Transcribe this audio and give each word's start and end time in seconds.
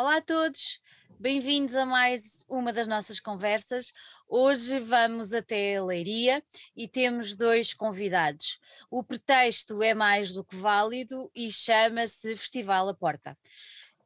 Olá 0.00 0.18
a 0.18 0.22
todos, 0.22 0.80
bem-vindos 1.18 1.74
a 1.74 1.84
mais 1.84 2.44
uma 2.48 2.72
das 2.72 2.86
nossas 2.86 3.18
conversas. 3.18 3.92
Hoje 4.28 4.78
vamos 4.78 5.34
até 5.34 5.82
Leiria 5.82 6.40
e 6.76 6.86
temos 6.86 7.34
dois 7.34 7.74
convidados. 7.74 8.60
O 8.88 9.02
pretexto 9.02 9.82
é 9.82 9.94
mais 9.94 10.32
do 10.32 10.44
que 10.44 10.54
válido 10.54 11.28
e 11.34 11.50
chama-se 11.50 12.36
Festival 12.36 12.88
à 12.88 12.94
Porta. 12.94 13.36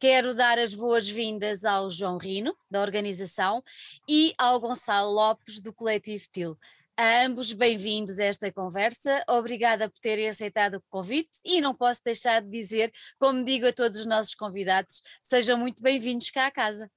Quero 0.01 0.35
dar 0.35 0.59
as 0.59 0.73
boas-vindas 0.73 1.63
ao 1.63 1.91
João 1.91 2.17
Rino, 2.17 2.57
da 2.71 2.81
organização, 2.81 3.63
e 4.09 4.33
ao 4.39 4.59
Gonçalo 4.59 5.13
Lopes, 5.13 5.61
do 5.61 5.75
Coletivo 5.75 6.25
TIL. 6.33 6.59
A 6.97 7.25
ambos 7.25 7.53
bem-vindos 7.53 8.19
a 8.19 8.25
esta 8.25 8.53
conversa. 8.53 9.25
Obrigada 9.27 9.89
por 9.89 9.99
terem 9.99 10.29
aceitado 10.29 10.75
o 10.75 10.83
convite 10.91 11.31
e 11.43 11.59
não 11.61 11.75
posso 11.75 12.03
deixar 12.05 12.43
de 12.43 12.51
dizer, 12.51 12.93
como 13.19 13.45
digo 13.45 13.67
a 13.67 13.73
todos 13.73 13.99
os 13.99 14.05
nossos 14.05 14.35
convidados, 14.35 15.03
sejam 15.23 15.57
muito 15.57 15.83
bem-vindos 15.83 16.31
cá 16.31 16.47
à 16.47 16.51
casa. 16.51 16.91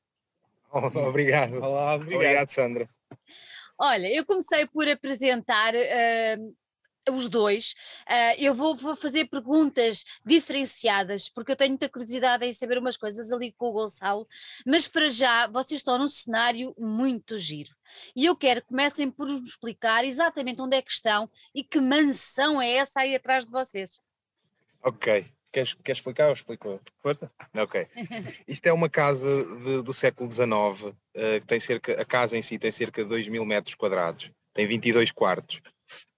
Obrigado. 1.07 1.64
Olá, 1.64 1.96
obrigado. 1.96 2.15
Obrigado, 2.15 2.50
Sandra. 2.50 2.89
Olha, 3.78 4.14
eu 4.14 4.25
comecei 4.25 4.68
por 4.68 4.87
apresentar 4.87 5.73
uh, 5.73 6.56
os 7.11 7.29
dois. 7.29 7.75
Uh, 8.07 8.36
eu 8.37 8.54
vou, 8.54 8.75
vou, 8.75 8.95
fazer 8.95 9.25
perguntas 9.25 10.04
diferenciadas, 10.25 11.29
porque 11.29 11.51
eu 11.51 11.55
tenho 11.55 11.71
muita 11.71 11.89
curiosidade 11.89 12.45
em 12.45 12.54
saber 12.54 12.78
umas 12.78 12.97
coisas 12.97 13.31
ali 13.31 13.51
com 13.51 13.69
o 13.69 13.73
Gonçalo, 13.73 14.28
mas 14.65 14.87
para 14.87 15.09
já 15.09 15.47
vocês 15.47 15.79
estão 15.81 15.97
num 15.97 16.07
cenário 16.07 16.73
muito 16.78 17.37
giro. 17.37 17.71
E 18.15 18.25
eu 18.25 18.36
quero 18.36 18.61
que 18.61 18.68
comecem 18.68 19.09
por 19.09 19.28
nos 19.28 19.47
explicar 19.47 20.04
exatamente 20.04 20.61
onde 20.61 20.75
é 20.75 20.81
que 20.81 20.91
estão 20.91 21.29
e 21.54 21.64
que 21.64 21.79
mansão 21.79 22.61
é 22.61 22.73
essa 22.73 23.01
aí 23.01 23.15
atrás 23.15 23.45
de 23.45 23.51
vocês. 23.51 24.01
Ok. 24.83 25.25
Queres, 25.56 25.73
queres 25.73 26.00
explicar 26.00 26.28
ou 26.28 26.33
explico? 26.33 26.81
Força. 27.01 27.31
Ok. 27.56 27.87
Isto 28.45 28.67
é 28.67 28.73
uma 28.73 28.89
casa 28.89 29.45
de, 29.64 29.81
do 29.81 29.93
século 29.93 30.29
XIX, 30.29 30.50
uh, 30.51 30.93
que 31.39 31.45
tem 31.45 31.61
cerca, 31.61 32.02
a 32.02 32.03
casa 32.03 32.38
em 32.38 32.42
si 32.42 32.59
tem 32.59 32.72
cerca 32.72 33.02
de 33.02 33.08
2 33.08 33.30
mil 33.30 33.45
metros 33.45 33.73
quadrados, 33.73 34.31
tem 34.53 34.67
22 34.67 35.14
quartos. 35.14 35.62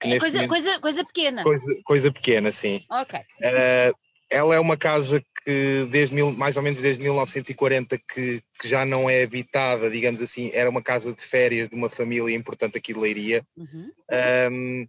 É 0.02 0.20
coisa, 0.20 0.38
momento, 0.38 0.50
coisa, 0.50 0.80
coisa 0.80 1.06
pequena. 1.06 1.44
Coisa, 1.44 1.82
coisa 1.84 2.12
pequena, 2.12 2.52
sim. 2.52 2.84
Ok. 2.90 3.20
Uh, 3.20 3.98
ela 4.30 4.56
é 4.56 4.60
uma 4.60 4.78
casa 4.78 5.22
que 5.22 5.88
desde 5.90 6.14
mil, 6.14 6.32
mais 6.32 6.58
ou 6.58 6.64
menos 6.64 6.82
desde 6.82 7.02
1940 7.02 7.98
que, 7.98 8.42
que, 8.60 8.68
já 8.68 8.86
não 8.86 9.10
é 9.10 9.24
habitada, 9.24 9.90
digamos 9.90 10.22
assim, 10.22 10.52
era 10.54 10.70
uma 10.70 10.82
casa 10.82 11.14
de 11.14 11.22
férias 11.22 11.70
de 11.70 11.76
uma 11.76 11.90
família 11.90 12.36
importante 12.36 12.78
aqui 12.78 12.94
de 12.94 13.00
Leiria. 13.00 13.46
Uhum. 13.56 13.92
Um, 14.52 14.88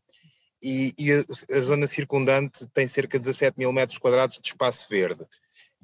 e, 0.60 0.92
e 0.98 1.12
a, 1.12 1.24
a, 1.56 1.60
zona 1.60 1.86
circundante 1.86 2.66
tem 2.74 2.88
cerca 2.88 3.18
de 3.18 3.22
17 3.22 3.56
mil 3.56 3.72
metros 3.72 3.98
quadrados 3.98 4.40
de 4.40 4.48
espaço 4.48 4.88
verde. 4.90 5.24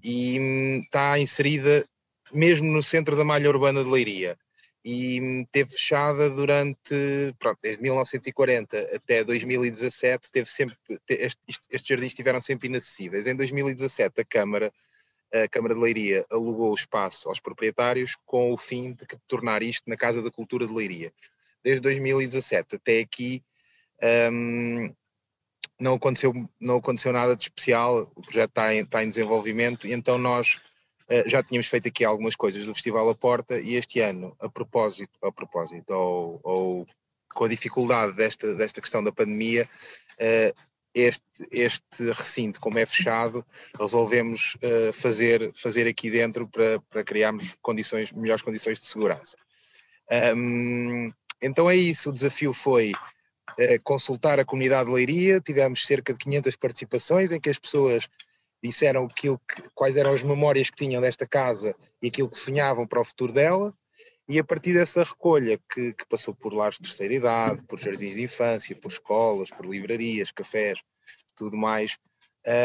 E 0.02 0.38
hum, 0.40 0.80
está 0.82 1.18
inserida 1.18 1.84
mesmo 2.32 2.72
no 2.72 2.82
centro 2.82 3.14
da 3.14 3.24
malha 3.24 3.48
urbana 3.48 3.84
de 3.84 3.90
Leiria 3.90 4.36
e 4.84 5.46
teve 5.50 5.70
fechada 5.70 6.28
durante, 6.28 7.34
pronto, 7.38 7.58
desde 7.62 7.82
1940 7.82 8.90
até 8.94 9.24
2017, 9.24 10.30
teve 10.30 10.48
sempre, 10.48 10.76
estes, 11.08 11.58
jardins 11.86 12.08
estiveram 12.08 12.38
sempre 12.38 12.68
inacessíveis. 12.68 13.26
Em 13.26 13.34
2017 13.34 14.20
a 14.20 14.24
Câmara, 14.24 14.70
a 15.32 15.48
Câmara 15.48 15.74
de 15.74 15.80
Leiria 15.80 16.26
alugou 16.30 16.70
o 16.70 16.74
espaço 16.74 17.30
aos 17.30 17.40
proprietários 17.40 18.14
com 18.26 18.52
o 18.52 18.58
fim 18.58 18.92
de 18.92 19.06
tornar 19.26 19.62
isto 19.62 19.88
na 19.88 19.96
Casa 19.96 20.20
da 20.20 20.30
Cultura 20.30 20.66
de 20.66 20.74
Leiria. 20.74 21.10
Desde 21.62 21.80
2017 21.80 22.76
até 22.76 23.00
aqui 23.00 23.42
um, 24.30 24.94
não, 25.80 25.94
aconteceu, 25.94 26.32
não 26.60 26.76
aconteceu 26.76 27.10
nada 27.10 27.34
de 27.34 27.42
especial, 27.42 28.12
o 28.14 28.20
projeto 28.20 28.50
está 28.50 28.74
em, 28.74 28.82
está 28.82 29.02
em 29.02 29.08
desenvolvimento 29.08 29.86
e 29.86 29.94
então 29.94 30.18
nós 30.18 30.60
já 31.26 31.42
tínhamos 31.42 31.66
feito 31.66 31.88
aqui 31.88 32.04
algumas 32.04 32.34
coisas 32.34 32.66
do 32.66 32.74
Festival 32.74 33.08
à 33.08 33.14
Porta 33.14 33.58
e 33.58 33.74
este 33.74 34.00
ano, 34.00 34.34
a 34.40 34.48
propósito, 34.48 35.18
a 35.22 35.30
propósito 35.30 35.90
ou, 35.90 36.40
ou 36.42 36.86
com 37.34 37.44
a 37.44 37.48
dificuldade 37.48 38.12
desta, 38.12 38.54
desta 38.54 38.80
questão 38.80 39.02
da 39.02 39.12
pandemia, 39.12 39.68
uh, 40.14 40.60
este, 40.94 41.24
este 41.50 42.12
recinto, 42.12 42.60
como 42.60 42.78
é 42.78 42.86
fechado, 42.86 43.44
resolvemos 43.78 44.56
uh, 44.56 44.92
fazer, 44.92 45.52
fazer 45.54 45.88
aqui 45.88 46.08
dentro 46.10 46.46
para, 46.48 46.80
para 46.88 47.04
criarmos 47.04 47.56
condições, 47.60 48.12
melhores 48.12 48.42
condições 48.42 48.78
de 48.78 48.86
segurança. 48.86 49.36
Então 51.40 51.68
é 51.68 51.74
isso, 51.74 52.10
o 52.10 52.12
desafio 52.12 52.52
foi 52.52 52.92
consultar 53.82 54.38
a 54.38 54.44
comunidade 54.44 54.88
de 54.88 54.94
Leiria, 54.94 55.40
tivemos 55.40 55.86
cerca 55.86 56.12
de 56.12 56.18
500 56.18 56.56
participações 56.56 57.32
em 57.32 57.40
que 57.40 57.48
as 57.48 57.58
pessoas 57.58 58.08
disseram 58.64 59.04
aquilo 59.04 59.38
que, 59.38 59.62
quais 59.74 59.96
eram 59.96 60.12
as 60.12 60.24
memórias 60.24 60.70
que 60.70 60.76
tinham 60.76 61.02
desta 61.02 61.26
casa 61.26 61.74
e 62.00 62.08
aquilo 62.08 62.30
que 62.30 62.38
sonhavam 62.38 62.86
para 62.86 63.00
o 63.00 63.04
futuro 63.04 63.32
dela, 63.32 63.74
e 64.26 64.38
a 64.38 64.44
partir 64.44 64.72
dessa 64.72 65.04
recolha, 65.04 65.60
que, 65.70 65.92
que 65.92 66.06
passou 66.06 66.34
por 66.34 66.54
lares 66.54 66.78
de 66.78 66.88
terceira 66.88 67.12
idade, 67.12 67.62
por 67.64 67.78
jardins 67.78 68.14
de 68.14 68.22
infância, 68.22 68.74
por 68.74 68.90
escolas, 68.90 69.50
por 69.50 69.66
livrarias, 69.66 70.30
cafés, 70.30 70.82
tudo 71.36 71.58
mais, 71.58 71.98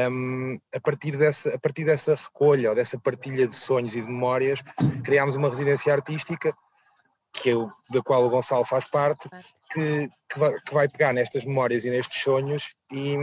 um, 0.10 0.58
a, 0.74 0.80
partir 0.80 1.18
dessa, 1.18 1.54
a 1.54 1.60
partir 1.60 1.84
dessa 1.84 2.16
recolha 2.16 2.70
ou 2.70 2.76
dessa 2.76 2.98
partilha 2.98 3.46
de 3.46 3.56
sonhos 3.56 3.94
e 3.94 4.02
de 4.02 4.08
memórias, 4.08 4.62
criámos 5.04 5.36
uma 5.36 5.50
residência 5.50 5.94
artística, 5.94 6.56
que 7.34 7.54
o, 7.54 7.70
da 7.90 8.02
qual 8.02 8.24
o 8.24 8.30
Gonçalo 8.30 8.64
faz 8.64 8.86
parte, 8.86 9.30
que, 9.72 10.10
que, 10.30 10.40
vai, 10.40 10.60
que 10.62 10.74
vai 10.74 10.88
pegar 10.88 11.14
nestas 11.14 11.44
memórias 11.44 11.84
e 11.84 11.90
nestes 11.90 12.22
sonhos 12.22 12.74
e, 12.90 13.18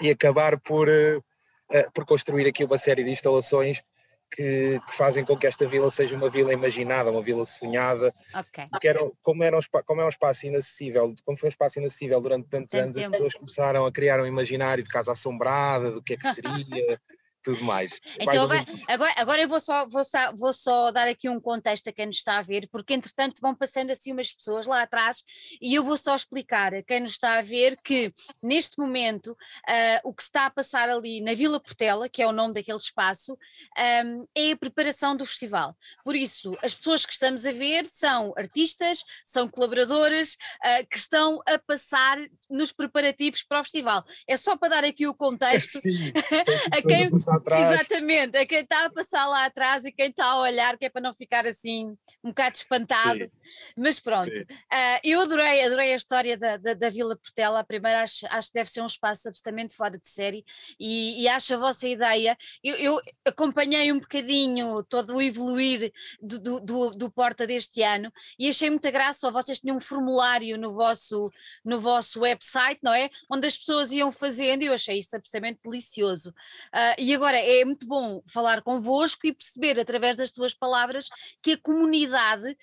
e 0.00 0.10
acabar 0.10 0.60
por, 0.60 0.88
uh, 0.88 1.24
uh, 1.70 1.92
por 1.92 2.04
construir 2.04 2.46
aqui 2.46 2.64
uma 2.64 2.78
série 2.78 3.04
de 3.04 3.10
instalações 3.10 3.82
que, 4.30 4.78
que, 4.86 4.94
fazem 4.94 5.24
com 5.24 5.36
que 5.36 5.46
esta 5.46 5.66
vila 5.66 5.90
seja 5.90 6.16
uma 6.16 6.28
vila 6.28 6.52
imaginada, 6.52 7.10
uma 7.10 7.22
vila 7.22 7.44
sonhada. 7.44 8.14
Okay. 8.38 8.66
Que 8.80 8.88
era, 8.88 9.00
como, 9.22 9.42
era 9.42 9.56
um, 9.56 9.60
como 9.84 10.00
é 10.00 10.04
um 10.04 10.08
espaço 10.08 10.46
inacessível, 10.46 11.14
como 11.24 11.38
foi 11.38 11.48
um 11.48 11.50
espaço 11.50 11.78
inacessível 11.78 12.20
durante 12.20 12.48
tantos 12.48 12.74
anos, 12.74 12.94
tempo. 12.94 13.06
as 13.06 13.12
pessoas 13.12 13.34
começaram 13.34 13.86
a 13.86 13.92
criar 13.92 14.20
um 14.20 14.26
imaginário 14.26 14.82
de 14.82 14.90
casa 14.90 15.12
assombrada, 15.12 15.90
do 15.90 16.02
que 16.02 16.14
é 16.14 16.16
que 16.16 16.28
seria 16.32 17.00
tudo 17.42 17.64
mais. 17.64 17.98
Então 18.20 18.44
agora, 18.44 18.64
agora, 18.88 19.14
agora, 19.16 19.42
eu 19.42 19.48
vou 19.48 19.60
só, 19.60 19.86
vou, 19.86 20.04
só, 20.04 20.32
vou 20.34 20.52
só 20.52 20.90
dar 20.90 21.08
aqui 21.08 21.28
um 21.28 21.40
contexto 21.40 21.88
a 21.88 21.92
quem 21.92 22.06
nos 22.06 22.16
está 22.16 22.38
a 22.38 22.42
ver, 22.42 22.68
porque 22.70 22.94
entretanto 22.94 23.40
vão 23.40 23.54
passando 23.54 23.90
assim 23.90 24.12
umas 24.12 24.32
pessoas 24.32 24.66
lá 24.66 24.82
atrás 24.82 25.22
e 25.60 25.74
eu 25.74 25.84
vou 25.84 25.96
só 25.96 26.14
explicar 26.14 26.74
a 26.74 26.82
quem 26.82 27.00
nos 27.00 27.12
está 27.12 27.38
a 27.38 27.42
ver 27.42 27.76
que 27.82 28.12
neste 28.42 28.78
momento 28.78 29.32
uh, 29.32 30.00
o 30.04 30.12
que 30.12 30.22
está 30.22 30.46
a 30.46 30.50
passar 30.50 30.88
ali 30.88 31.20
na 31.20 31.34
Vila 31.34 31.60
Portela, 31.60 32.08
que 32.08 32.22
é 32.22 32.26
o 32.26 32.32
nome 32.32 32.54
daquele 32.54 32.78
espaço, 32.78 33.32
um, 34.04 34.26
é 34.34 34.52
a 34.52 34.56
preparação 34.56 35.16
do 35.16 35.24
festival. 35.24 35.76
Por 36.04 36.16
isso, 36.16 36.56
as 36.62 36.74
pessoas 36.74 37.06
que 37.06 37.12
estamos 37.12 37.46
a 37.46 37.52
ver 37.52 37.86
são 37.86 38.32
artistas, 38.36 39.04
são 39.24 39.48
colaboradoras 39.48 40.34
uh, 40.34 40.86
que 40.90 40.98
estão 40.98 41.40
a 41.46 41.58
passar 41.58 42.18
nos 42.50 42.72
preparativos 42.72 43.42
para 43.42 43.60
o 43.60 43.64
festival. 43.64 44.04
É 44.26 44.36
só 44.36 44.56
para 44.56 44.68
dar 44.68 44.84
aqui 44.84 45.06
o 45.06 45.14
contexto 45.14 45.78
Sim, 45.80 46.12
a 46.72 46.82
quem 46.82 47.10
atrás. 47.38 47.72
Exatamente, 47.72 48.36
é 48.36 48.46
quem 48.46 48.60
está 48.60 48.84
a 48.84 48.90
passar 48.90 49.26
lá 49.26 49.46
atrás 49.46 49.84
e 49.84 49.92
quem 49.92 50.10
está 50.10 50.26
a 50.26 50.40
olhar, 50.40 50.76
que 50.76 50.86
é 50.86 50.88
para 50.88 51.00
não 51.00 51.14
ficar 51.14 51.46
assim 51.46 51.96
um 52.22 52.28
bocado 52.28 52.56
espantado. 52.56 53.18
Sim. 53.18 53.30
Mas 53.76 53.98
pronto, 53.98 54.28
uh, 54.28 55.00
eu 55.02 55.20
adorei, 55.20 55.64
adorei 55.64 55.92
a 55.92 55.96
história 55.96 56.36
da, 56.36 56.56
da, 56.56 56.74
da 56.74 56.90
Vila 56.90 57.16
Portela. 57.16 57.60
A 57.60 57.64
primeira 57.64 58.02
acho, 58.02 58.26
acho 58.30 58.48
que 58.48 58.54
deve 58.54 58.70
ser 58.70 58.82
um 58.82 58.86
espaço 58.86 59.28
absolutamente 59.28 59.74
fora 59.74 59.98
de 59.98 60.08
série 60.08 60.44
e, 60.78 61.22
e 61.22 61.28
acho 61.28 61.54
a 61.54 61.56
vossa 61.56 61.86
ideia. 61.86 62.36
Eu, 62.62 62.76
eu 62.76 63.00
acompanhei 63.24 63.90
um 63.92 63.98
bocadinho 63.98 64.82
todo 64.84 65.16
o 65.16 65.22
evoluir 65.22 65.92
do, 66.20 66.38
do, 66.38 66.60
do, 66.60 66.90
do, 66.90 67.10
Porta 67.10 67.46
deste 67.46 67.82
ano 67.82 68.12
e 68.38 68.48
achei 68.48 68.70
muita 68.70 68.90
graça. 68.90 69.30
Vocês 69.30 69.60
tinham 69.60 69.76
um 69.76 69.80
formulário 69.80 70.56
no 70.58 70.72
vosso, 70.72 71.30
no 71.64 71.80
vosso 71.80 72.20
website, 72.20 72.80
não 72.82 72.92
é? 72.92 73.10
Onde 73.30 73.46
as 73.46 73.56
pessoas 73.56 73.90
iam 73.92 74.12
fazendo 74.12 74.62
e 74.62 74.66
eu 74.66 74.74
achei 74.74 74.98
isso 74.98 75.16
absolutamente 75.16 75.60
delicioso. 75.64 76.30
Uh, 76.30 76.94
e 76.98 77.12
agora 77.18 77.36
é 77.36 77.64
muito 77.64 77.86
bom 77.86 78.22
falar 78.26 78.62
convosco 78.62 79.26
e 79.26 79.32
perceber 79.32 79.78
através 79.78 80.16
das 80.16 80.30
tuas 80.30 80.54
palavras 80.54 81.08
que 81.42 81.52
a 81.52 81.58
comunidade 81.58 82.56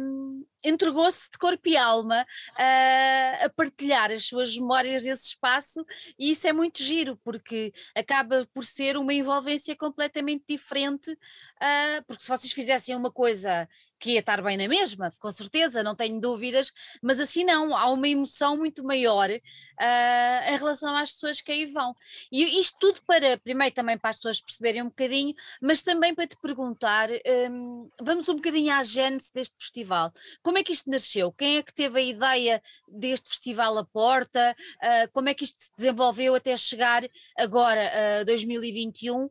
um, 0.00 0.44
entregou-se 0.64 1.30
de 1.30 1.38
corpo 1.38 1.68
e 1.68 1.76
alma 1.76 2.22
uh, 2.22 3.44
a 3.44 3.50
partilhar 3.54 4.10
as 4.10 4.26
suas 4.26 4.56
memórias 4.56 5.02
desse 5.04 5.28
espaço 5.28 5.84
e 6.18 6.30
isso 6.30 6.46
é 6.46 6.52
muito 6.52 6.82
giro 6.82 7.18
porque 7.24 7.72
acaba 7.94 8.46
por 8.52 8.64
ser 8.64 8.96
uma 8.96 9.14
envolvência 9.14 9.76
completamente 9.76 10.44
diferente 10.48 11.10
uh, 11.10 12.04
porque 12.06 12.22
se 12.22 12.28
vocês 12.28 12.52
fizessem 12.52 12.94
uma 12.96 13.10
coisa 13.10 13.68
que 13.98 14.12
ia 14.12 14.20
estar 14.20 14.40
bem 14.42 14.56
na 14.56 14.68
mesma, 14.68 15.12
com 15.18 15.30
certeza, 15.30 15.82
não 15.82 15.94
tenho 15.94 16.20
dúvidas, 16.20 16.72
mas 17.02 17.20
assim 17.20 17.44
não, 17.44 17.76
há 17.76 17.90
uma 17.90 18.08
emoção 18.08 18.56
muito 18.56 18.84
maior 18.84 19.28
uh, 19.28 20.52
em 20.52 20.56
relação 20.56 20.94
às 20.96 21.12
pessoas 21.12 21.40
que 21.40 21.50
aí 21.50 21.64
vão. 21.66 21.94
E 22.30 22.60
isto 22.60 22.78
tudo 22.78 23.00
para, 23.06 23.38
primeiro 23.38 23.74
também 23.74 23.98
para 23.98 24.10
as 24.10 24.16
pessoas 24.16 24.40
perceberem 24.40 24.82
um 24.82 24.88
bocadinho, 24.88 25.34
mas 25.60 25.82
também 25.82 26.14
para 26.14 26.26
te 26.26 26.36
perguntar, 26.40 27.08
um, 27.50 27.90
vamos 28.00 28.28
um 28.28 28.36
bocadinho 28.36 28.72
à 28.72 28.82
gênese 28.82 29.32
deste 29.32 29.54
festival. 29.58 30.12
Como 30.42 30.57
é 30.58 30.62
que 30.62 30.72
isto 30.72 30.90
nasceu? 30.90 31.32
Quem 31.32 31.56
é 31.58 31.62
que 31.62 31.72
teve 31.72 31.98
a 31.98 32.02
ideia 32.02 32.62
deste 32.86 33.28
festival 33.30 33.78
à 33.78 33.84
porta? 33.84 34.54
Uh, 34.76 35.12
como 35.12 35.28
é 35.28 35.34
que 35.34 35.44
isto 35.44 35.62
se 35.62 35.70
desenvolveu 35.76 36.34
até 36.34 36.56
chegar 36.56 37.08
agora, 37.36 38.22
uh, 38.22 38.24
2021, 38.24 39.28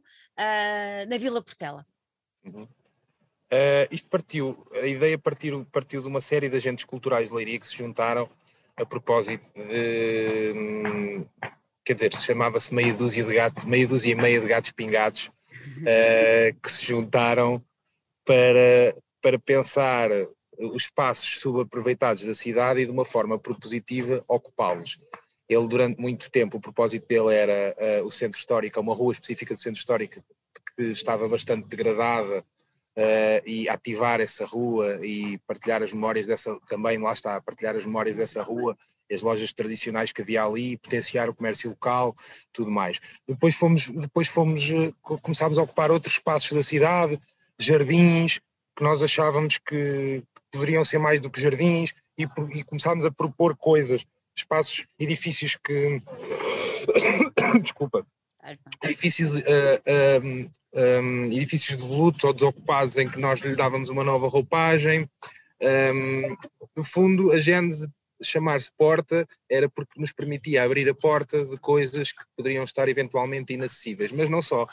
na 1.09 1.17
Vila 1.17 1.41
Portela? 1.41 1.85
Uhum. 2.43 2.63
Uh, 2.63 3.87
isto 3.91 4.09
partiu, 4.09 4.67
a 4.73 4.85
ideia 4.85 5.17
partiu, 5.17 5.65
partiu 5.71 6.01
de 6.01 6.07
uma 6.07 6.19
série 6.19 6.49
de 6.49 6.57
agentes 6.57 6.83
culturais 6.83 7.29
de 7.29 7.35
Leiria 7.35 7.57
que 7.57 7.67
se 7.67 7.77
juntaram 7.77 8.29
a 8.75 8.85
propósito 8.85 9.45
de, 9.55 11.25
quer 11.85 11.93
dizer, 11.93 12.13
chamava-se 12.13 12.73
meia 12.73 12.93
dúzia 12.93 13.23
de 13.23 13.33
gatos, 13.33 13.63
meia 13.63 13.87
dúzia 13.87 14.11
e 14.11 14.15
meia 14.15 14.41
de 14.41 14.47
gatos 14.47 14.71
pingados, 14.71 15.27
uh, 15.27 16.59
que 16.61 16.69
se 16.69 16.87
juntaram 16.87 17.63
para, 18.25 18.95
para 19.21 19.39
pensar 19.39 20.09
os 20.59 20.83
espaços 20.83 21.39
subaproveitados 21.39 22.23
da 22.25 22.33
cidade 22.33 22.81
e 22.81 22.85
de 22.85 22.91
uma 22.91 23.05
forma 23.05 23.37
propositiva 23.37 24.23
ocupá-los. 24.27 24.97
Ele 25.47 25.67
durante 25.67 25.99
muito 25.99 26.29
tempo, 26.29 26.57
o 26.57 26.61
propósito 26.61 27.07
dele 27.07 27.33
era 27.33 27.75
uh, 28.01 28.05
o 28.05 28.11
centro 28.11 28.37
histórico, 28.37 28.79
uma 28.81 28.93
rua 28.93 29.13
específica 29.13 29.53
do 29.53 29.61
centro 29.61 29.79
histórico 29.79 30.21
que 30.75 30.83
estava 30.83 31.27
bastante 31.27 31.67
degradada 31.67 32.39
uh, 32.39 33.41
e 33.45 33.69
ativar 33.69 34.19
essa 34.19 34.45
rua 34.45 34.99
e 35.05 35.39
partilhar 35.47 35.81
as 35.81 35.93
memórias 35.93 36.27
dessa, 36.27 36.57
também 36.67 36.97
lá 36.97 37.13
está, 37.13 37.39
partilhar 37.41 37.75
as 37.75 37.85
memórias 37.85 38.17
dessa 38.17 38.43
rua, 38.43 38.77
as 39.09 39.21
lojas 39.21 39.53
tradicionais 39.53 40.11
que 40.11 40.21
havia 40.21 40.43
ali, 40.43 40.77
potenciar 40.77 41.29
o 41.29 41.35
comércio 41.35 41.69
local, 41.69 42.13
tudo 42.51 42.69
mais. 42.69 42.99
Depois 43.25 43.55
fomos, 43.55 43.87
depois 43.87 44.27
fomos, 44.27 44.63
começámos 45.01 45.57
a 45.57 45.63
ocupar 45.63 45.91
outros 45.91 46.13
espaços 46.13 46.51
da 46.51 46.61
cidade, 46.61 47.17
jardins, 47.57 48.39
que 48.75 48.83
nós 48.83 49.01
achávamos 49.01 49.57
que 49.57 50.23
poderiam 50.51 50.83
ser 50.85 50.97
mais 50.97 51.19
do 51.19 51.29
que 51.29 51.41
jardins, 51.41 51.93
e, 52.17 52.23
e 52.57 52.63
começámos 52.63 53.05
a 53.05 53.11
propor 53.11 53.55
coisas, 53.55 54.05
espaços, 54.35 54.85
edifícios 54.99 55.57
que. 55.63 56.01
Desculpa 57.61 58.05
edifícios, 58.83 59.35
uh, 59.35 59.43
eh, 59.85 60.19
um, 60.23 60.49
um, 60.75 61.25
edifícios 61.25 61.75
devolutos 61.75 62.23
ou 62.23 62.33
desocupados 62.33 62.97
em 62.97 63.07
que 63.07 63.19
nós 63.19 63.41
lhe 63.41 63.55
dávamos 63.55 63.89
uma 63.89 64.03
nova 64.03 64.27
roupagem. 64.27 65.09
Um, 65.61 65.67
ehm, 65.67 66.35
no 66.75 66.83
fundo, 66.83 67.31
a 67.31 67.39
gênese 67.39 67.87
chamar-se 68.21 68.71
porta 68.75 69.27
era 69.49 69.69
porque 69.69 69.99
nos 69.99 70.11
permitia 70.11 70.63
abrir 70.63 70.89
a 70.89 70.95
porta 70.95 71.43
de 71.45 71.57
coisas 71.57 72.11
que 72.11 72.23
poderiam 72.35 72.63
estar 72.63 72.87
eventualmente 72.87 73.53
inacessíveis, 73.53 74.11
mas 74.11 74.29
não 74.29 74.41
só. 74.41 74.65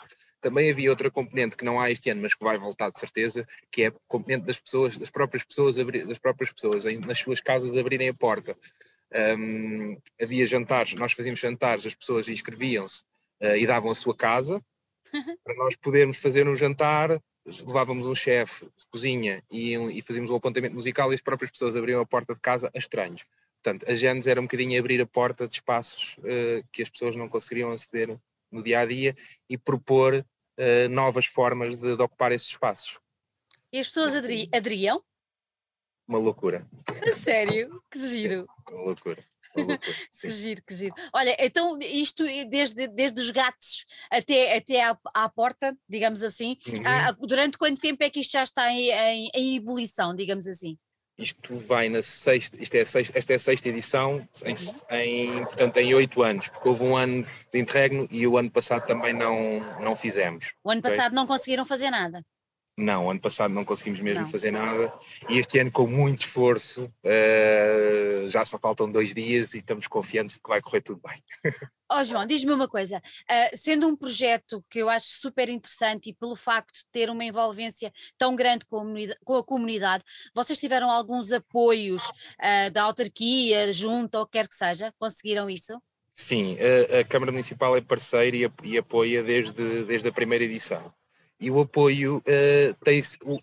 Também 0.45 0.69
havia 0.69 0.91
outra 0.91 1.09
componente 1.09 1.57
que 1.57 1.65
não 1.65 1.81
há 1.81 1.89
este 1.89 2.11
ano, 2.11 2.21
mas 2.21 2.35
que 2.35 2.43
vai 2.43 2.55
voltar 2.55 2.91
de 2.91 2.99
certeza, 2.99 3.47
que 3.71 3.81
é 3.81 3.87
a 3.87 3.93
componente 4.07 4.45
das 4.45 4.59
pessoas, 4.59 4.95
das 4.95 5.09
próprias 5.09 5.43
pessoas, 5.43 5.75
das 5.75 6.19
próprias 6.19 6.53
pessoas 6.53 6.85
nas 6.99 7.17
suas 7.17 7.41
casas 7.41 7.75
abrirem 7.75 8.09
a 8.09 8.13
porta. 8.13 8.55
Um, 9.39 9.97
havia 10.21 10.45
jantares, 10.45 10.93
nós 10.93 11.13
fazíamos 11.13 11.39
jantares, 11.39 11.87
as 11.87 11.95
pessoas 11.95 12.29
inscreviam-se 12.29 13.01
uh, 13.41 13.55
e 13.57 13.65
davam 13.65 13.89
a 13.89 13.95
sua 13.95 14.15
casa 14.15 14.61
para 15.43 15.55
nós 15.55 15.75
podermos 15.77 16.21
fazer 16.21 16.47
um 16.47 16.55
jantar. 16.55 17.19
Levávamos 17.65 18.05
um 18.05 18.13
chefe 18.13 18.65
de 18.65 18.85
cozinha 18.91 19.43
e, 19.51 19.75
um, 19.75 19.89
e 19.89 19.99
fazíamos 20.03 20.29
um 20.29 20.35
apontamento 20.35 20.75
musical 20.75 21.11
e 21.11 21.15
as 21.15 21.21
próprias 21.21 21.49
pessoas 21.49 21.75
abriam 21.75 21.99
a 21.99 22.05
porta 22.05 22.35
de 22.35 22.39
casa 22.39 22.69
a 22.71 22.77
estranhos. 22.77 23.25
Portanto, 23.63 23.89
a 23.89 23.95
Gênesis 23.95 24.27
era 24.27 24.39
um 24.39 24.43
bocadinho 24.43 24.79
abrir 24.79 25.01
a 25.01 25.07
porta 25.07 25.47
de 25.47 25.55
espaços 25.55 26.19
uh, 26.19 26.63
que 26.71 26.83
as 26.83 26.89
pessoas 26.91 27.15
não 27.15 27.27
conseguiriam 27.27 27.71
aceder 27.71 28.15
no 28.51 28.61
dia 28.61 28.81
a 28.81 28.85
dia 28.85 29.15
e 29.49 29.57
propor 29.57 30.23
uh, 30.59 30.89
novas 30.89 31.25
formas 31.25 31.77
de, 31.77 31.95
de, 31.95 32.01
ocupar 32.01 32.31
esses 32.31 32.47
espaços. 32.47 32.99
E 33.71 33.79
as 33.79 33.87
pessoas 33.87 34.15
aderi 34.15 34.49
aderiam? 34.53 35.03
Uma 36.07 36.19
loucura. 36.19 36.67
A 37.07 37.13
sério? 37.13 37.81
Que 37.91 37.99
giro. 37.99 38.47
Uma 38.69 38.81
loucura 38.81 39.25
que 39.55 39.55
giro, 40.29 40.61
que 40.65 40.75
giro. 40.75 40.95
Olha, 41.13 41.35
então 41.39 41.77
isto 41.79 42.23
desde, 42.49 42.87
desde 42.87 43.19
os 43.19 43.31
gatos 43.31 43.85
até, 44.11 44.57
até 44.57 44.83
à, 44.83 44.97
à 45.13 45.29
porta, 45.29 45.75
digamos 45.87 46.23
assim, 46.23 46.57
uhum. 46.67 46.81
há, 46.85 47.11
durante 47.11 47.57
quanto 47.57 47.79
tempo 47.79 48.03
é 48.03 48.09
que 48.09 48.19
isto 48.19 48.31
já 48.31 48.43
está 48.43 48.71
em, 48.71 48.89
em, 48.89 49.29
em 49.33 49.55
ebulição, 49.55 50.15
digamos 50.15 50.47
assim? 50.47 50.77
Isto 51.17 51.55
vai 51.55 51.87
na 51.87 52.01
sexta, 52.01 52.61
isto 52.61 52.75
é 52.75 52.83
sexta, 52.83 53.17
esta 53.17 53.33
é 53.33 53.35
a 53.37 53.39
sexta 53.39 53.69
edição, 53.69 54.27
em, 54.43 54.55
em, 54.89 55.43
portanto, 55.45 55.77
em 55.77 55.93
oito 55.93 56.21
anos, 56.21 56.49
porque 56.49 56.67
houve 56.67 56.83
um 56.83 56.95
ano 56.95 57.25
de 57.53 57.59
interregno 57.59 58.05
e 58.11 58.27
o 58.27 58.37
ano 58.37 58.51
passado 58.51 58.85
também 58.85 59.13
não, 59.13 59.59
não 59.79 59.95
fizemos. 59.95 60.53
O 60.63 60.69
ano 60.69 60.79
okay? 60.79 60.91
passado 60.91 61.13
não 61.13 61.25
conseguiram 61.25 61.65
fazer 61.65 61.89
nada? 61.89 62.21
Não, 62.77 63.09
ano 63.09 63.21
passado 63.21 63.53
não 63.53 63.63
conseguimos 63.63 64.01
mesmo 64.01 64.23
não. 64.23 64.29
fazer 64.29 64.51
nada 64.51 64.93
e 65.29 65.37
este 65.37 65.59
ano, 65.59 65.71
com 65.71 65.87
muito 65.87 66.19
esforço, 66.19 66.91
uh, 67.05 68.27
já 68.27 68.43
só 68.43 68.59
faltam 68.59 68.91
dois 68.91 69.13
dias 69.13 69.53
e 69.53 69.59
estamos 69.59 69.87
confiantes 69.87 70.35
de 70.35 70.41
que 70.41 70.49
vai 70.49 70.61
correr 70.61 70.81
tudo 70.81 71.01
bem. 71.01 71.23
Ó 71.89 71.99
oh, 71.99 72.03
João, 72.03 72.25
diz-me 72.25 72.51
uma 72.51 72.67
coisa: 72.67 72.97
uh, 72.97 73.57
sendo 73.57 73.87
um 73.87 73.95
projeto 73.95 74.61
que 74.69 74.79
eu 74.79 74.89
acho 74.89 75.07
super 75.07 75.47
interessante 75.47 76.09
e 76.09 76.13
pelo 76.13 76.35
facto 76.35 76.73
de 76.73 76.85
ter 76.91 77.09
uma 77.09 77.23
envolvência 77.23 77.93
tão 78.17 78.35
grande 78.35 78.65
com 78.65 78.81
a, 78.81 79.15
com 79.23 79.35
a 79.37 79.43
comunidade, 79.43 80.03
vocês 80.33 80.59
tiveram 80.59 80.91
alguns 80.91 81.31
apoios 81.31 82.03
uh, 82.09 82.69
da 82.73 82.83
autarquia, 82.83 83.71
junto 83.71 84.17
ou 84.17 84.27
quer 84.27 84.49
que 84.49 84.55
seja? 84.55 84.93
Conseguiram 84.99 85.49
isso? 85.49 85.81
Sim, 86.11 86.57
a, 86.59 86.99
a 86.99 87.03
Câmara 87.05 87.31
Municipal 87.31 87.77
é 87.77 87.81
parceira 87.81 88.35
e, 88.35 88.51
e 88.63 88.77
apoia 88.77 89.23
desde, 89.23 89.85
desde 89.85 90.09
a 90.09 90.11
primeira 90.11 90.43
edição 90.43 90.93
e 91.39 91.51
o 91.51 91.59
apoio 91.59 92.17
uh, 92.17 92.73
tem 92.83 93.01
o, 93.23 93.37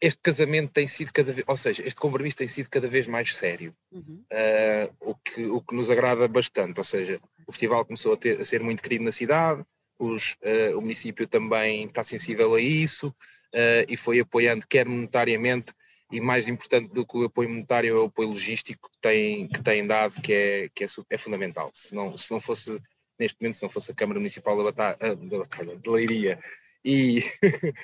este 0.00 0.20
casamento 0.22 0.72
tem 0.72 0.86
sido 0.86 1.12
cada 1.12 1.32
vez, 1.32 1.44
ou 1.48 1.56
seja, 1.56 1.82
este 1.86 2.00
compromisso 2.00 2.36
tem 2.36 2.48
sido 2.48 2.70
cada 2.70 2.88
vez 2.88 3.08
mais 3.08 3.34
sério, 3.34 3.74
uhum. 3.90 4.24
uh, 4.32 4.94
o, 5.10 5.14
que, 5.16 5.44
o 5.46 5.60
que 5.60 5.74
nos 5.74 5.90
agrada 5.90 6.28
bastante, 6.28 6.78
ou 6.78 6.84
seja, 6.84 7.20
o 7.46 7.52
festival 7.52 7.84
começou 7.84 8.14
a, 8.14 8.16
ter, 8.16 8.40
a 8.40 8.44
ser 8.44 8.62
muito 8.62 8.82
querido 8.82 9.04
na 9.04 9.10
cidade, 9.10 9.64
os, 9.98 10.36
uh, 10.42 10.78
o 10.78 10.80
município 10.80 11.26
também 11.26 11.86
está 11.86 12.04
sensível 12.04 12.54
a 12.54 12.60
isso 12.60 13.08
uh, 13.08 13.84
e 13.88 13.96
foi 13.96 14.20
apoiando 14.20 14.66
quer 14.68 14.86
monetariamente 14.86 15.72
e 16.12 16.20
mais 16.20 16.46
importante 16.46 16.92
do 16.92 17.04
que 17.04 17.16
o 17.16 17.24
apoio 17.24 17.48
monetário 17.48 17.96
é 17.96 18.00
o 18.00 18.04
apoio 18.04 18.28
logístico 18.28 18.88
que 18.90 18.98
tem, 19.00 19.48
que 19.48 19.62
tem 19.62 19.86
dado, 19.86 20.20
que 20.20 20.32
é, 20.32 20.68
que 20.72 20.84
é, 20.84 20.86
é 21.10 21.18
fundamental. 21.18 21.70
Se 21.72 21.94
não, 21.94 22.16
se 22.16 22.30
não 22.30 22.40
fosse, 22.40 22.80
neste 23.18 23.40
momento, 23.40 23.56
se 23.56 23.62
não 23.62 23.70
fosse 23.70 23.90
a 23.90 23.94
Câmara 23.94 24.20
Municipal 24.20 24.56
da 24.56 24.64
Batalha, 24.64 24.96
da 25.16 25.38
Batalha 25.38 25.76
de 25.76 25.90
Leiria 25.90 26.38
e, 26.84 27.20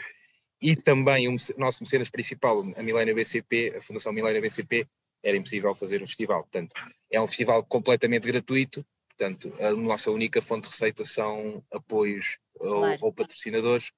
e 0.61 0.76
também 0.76 1.29
o 1.29 1.37
nosso 1.56 1.82
mecenas 1.82 2.11
principal, 2.11 2.61
a 2.76 2.82
Milênio 2.82 3.14
BCP, 3.14 3.75
a 3.76 3.81
Fundação 3.81 4.12
Milênio 4.12 4.43
BCP, 4.43 4.87
era 5.23 5.37
impossível 5.37 5.75
fazer 5.75 6.02
um 6.02 6.06
festival. 6.06 6.43
Portanto, 6.43 6.75
é 7.11 7.20
um 7.20 7.26
festival 7.26 7.64
completamente 7.64 8.26
gratuito, 8.26 8.85
portanto, 9.08 9.52
a 9.61 9.70
nossa 9.73 10.11
única 10.11 10.41
fonte 10.41 10.64
de 10.64 10.70
receita 10.70 11.05
são 11.05 11.64
apoios 11.73 12.38
claro. 12.58 12.99
ou, 13.00 13.06
ou, 13.06 13.12
patrocinadores. 13.12 13.91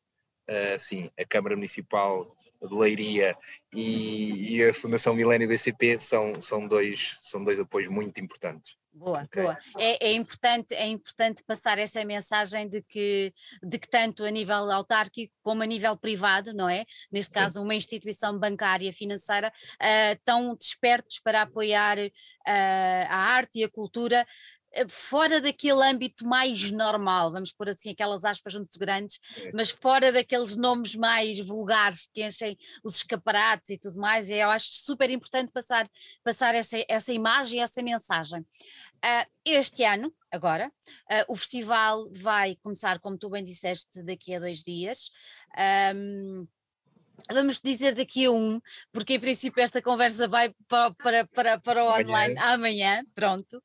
Uh, 0.50 0.76
sim, 0.76 1.08
a 1.16 1.24
Câmara 1.24 1.54
Municipal 1.54 2.26
de 2.60 2.74
Leiria 2.74 3.36
e, 3.72 4.56
e 4.56 4.64
a 4.64 4.74
Fundação 4.74 5.14
Milênio 5.14 5.46
BCP 5.46 6.00
são, 6.00 6.40
são, 6.40 6.66
dois, 6.66 7.16
são 7.22 7.44
dois 7.44 7.60
apoios 7.60 7.88
muito 7.88 8.20
importantes. 8.20 8.76
Boa, 8.94 9.22
okay. 9.22 9.42
boa. 9.42 9.58
É, 9.78 10.08
é, 10.08 10.12
importante, 10.12 10.74
é 10.74 10.86
importante 10.86 11.42
passar 11.44 11.78
essa 11.78 12.04
mensagem 12.04 12.68
de 12.68 12.82
que, 12.82 13.32
de 13.62 13.78
que 13.78 13.88
tanto 13.88 14.22
a 14.22 14.30
nível 14.30 14.70
autárquico 14.70 15.32
como 15.42 15.62
a 15.62 15.66
nível 15.66 15.96
privado, 15.96 16.52
não 16.52 16.68
é? 16.68 16.84
Neste 17.10 17.32
Sim. 17.32 17.40
caso, 17.40 17.62
uma 17.62 17.74
instituição 17.74 18.38
bancária 18.38 18.92
financeira, 18.92 19.50
uh, 19.80 20.12
estão 20.12 20.54
despertos 20.54 21.20
para 21.20 21.42
apoiar 21.42 21.98
uh, 21.98 22.10
a 22.46 23.16
arte 23.16 23.60
e 23.60 23.64
a 23.64 23.70
cultura 23.70 24.26
fora 24.88 25.40
daquele 25.40 25.82
âmbito 25.82 26.26
mais 26.26 26.70
normal, 26.70 27.32
vamos 27.32 27.52
pôr 27.52 27.68
assim 27.68 27.90
aquelas 27.90 28.24
aspas 28.24 28.54
muito 28.54 28.78
grandes, 28.78 29.18
é. 29.38 29.52
mas 29.52 29.70
fora 29.70 30.12
daqueles 30.12 30.56
nomes 30.56 30.94
mais 30.94 31.38
vulgares 31.40 32.08
que 32.12 32.24
enchem 32.24 32.56
os 32.82 32.96
escaparates 32.96 33.70
e 33.70 33.78
tudo 33.78 33.98
mais, 33.98 34.30
eu 34.30 34.50
acho 34.50 34.68
super 34.72 35.10
importante 35.10 35.52
passar, 35.52 35.88
passar 36.24 36.54
essa, 36.54 36.82
essa 36.88 37.12
imagem, 37.12 37.60
essa 37.60 37.82
mensagem. 37.82 38.40
Uh, 38.40 39.26
este 39.44 39.82
ano, 39.84 40.14
agora, 40.30 40.70
uh, 41.10 41.32
o 41.32 41.36
festival 41.36 42.08
vai 42.12 42.56
começar, 42.62 43.00
como 43.00 43.18
tu 43.18 43.28
bem 43.28 43.44
disseste, 43.44 44.02
daqui 44.02 44.34
a 44.34 44.40
dois 44.40 44.62
dias. 44.62 45.10
Um, 45.94 46.46
vamos 47.30 47.60
dizer 47.62 47.94
daqui 47.94 48.26
a 48.26 48.30
um, 48.30 48.60
porque 48.92 49.14
em 49.14 49.20
princípio 49.20 49.62
esta 49.62 49.82
conversa 49.82 50.26
vai 50.26 50.54
para, 50.68 50.90
para, 50.92 51.26
para, 51.26 51.60
para 51.60 51.84
o 51.84 51.88
online 51.88 52.38
amanhã, 52.38 52.54
amanhã 52.54 53.04
pronto. 53.14 53.62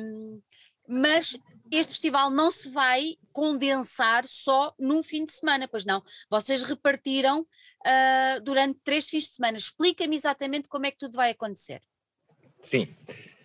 Um, 0.00 0.40
mas 0.88 1.36
este 1.70 1.92
festival 1.92 2.30
não 2.30 2.50
se 2.50 2.68
vai 2.68 3.16
condensar 3.32 4.24
só 4.26 4.74
num 4.78 5.02
fim 5.02 5.24
de 5.24 5.32
semana, 5.32 5.66
pois 5.68 5.84
não. 5.84 6.02
Vocês 6.30 6.62
repartiram 6.64 7.40
uh, 7.40 8.40
durante 8.42 8.78
três 8.84 9.08
fins 9.08 9.24
de 9.24 9.34
semana. 9.34 9.58
Explica-me 9.58 10.16
exatamente 10.16 10.68
como 10.68 10.86
é 10.86 10.90
que 10.90 10.98
tudo 10.98 11.16
vai 11.16 11.30
acontecer. 11.30 11.80
Sim. 12.62 12.88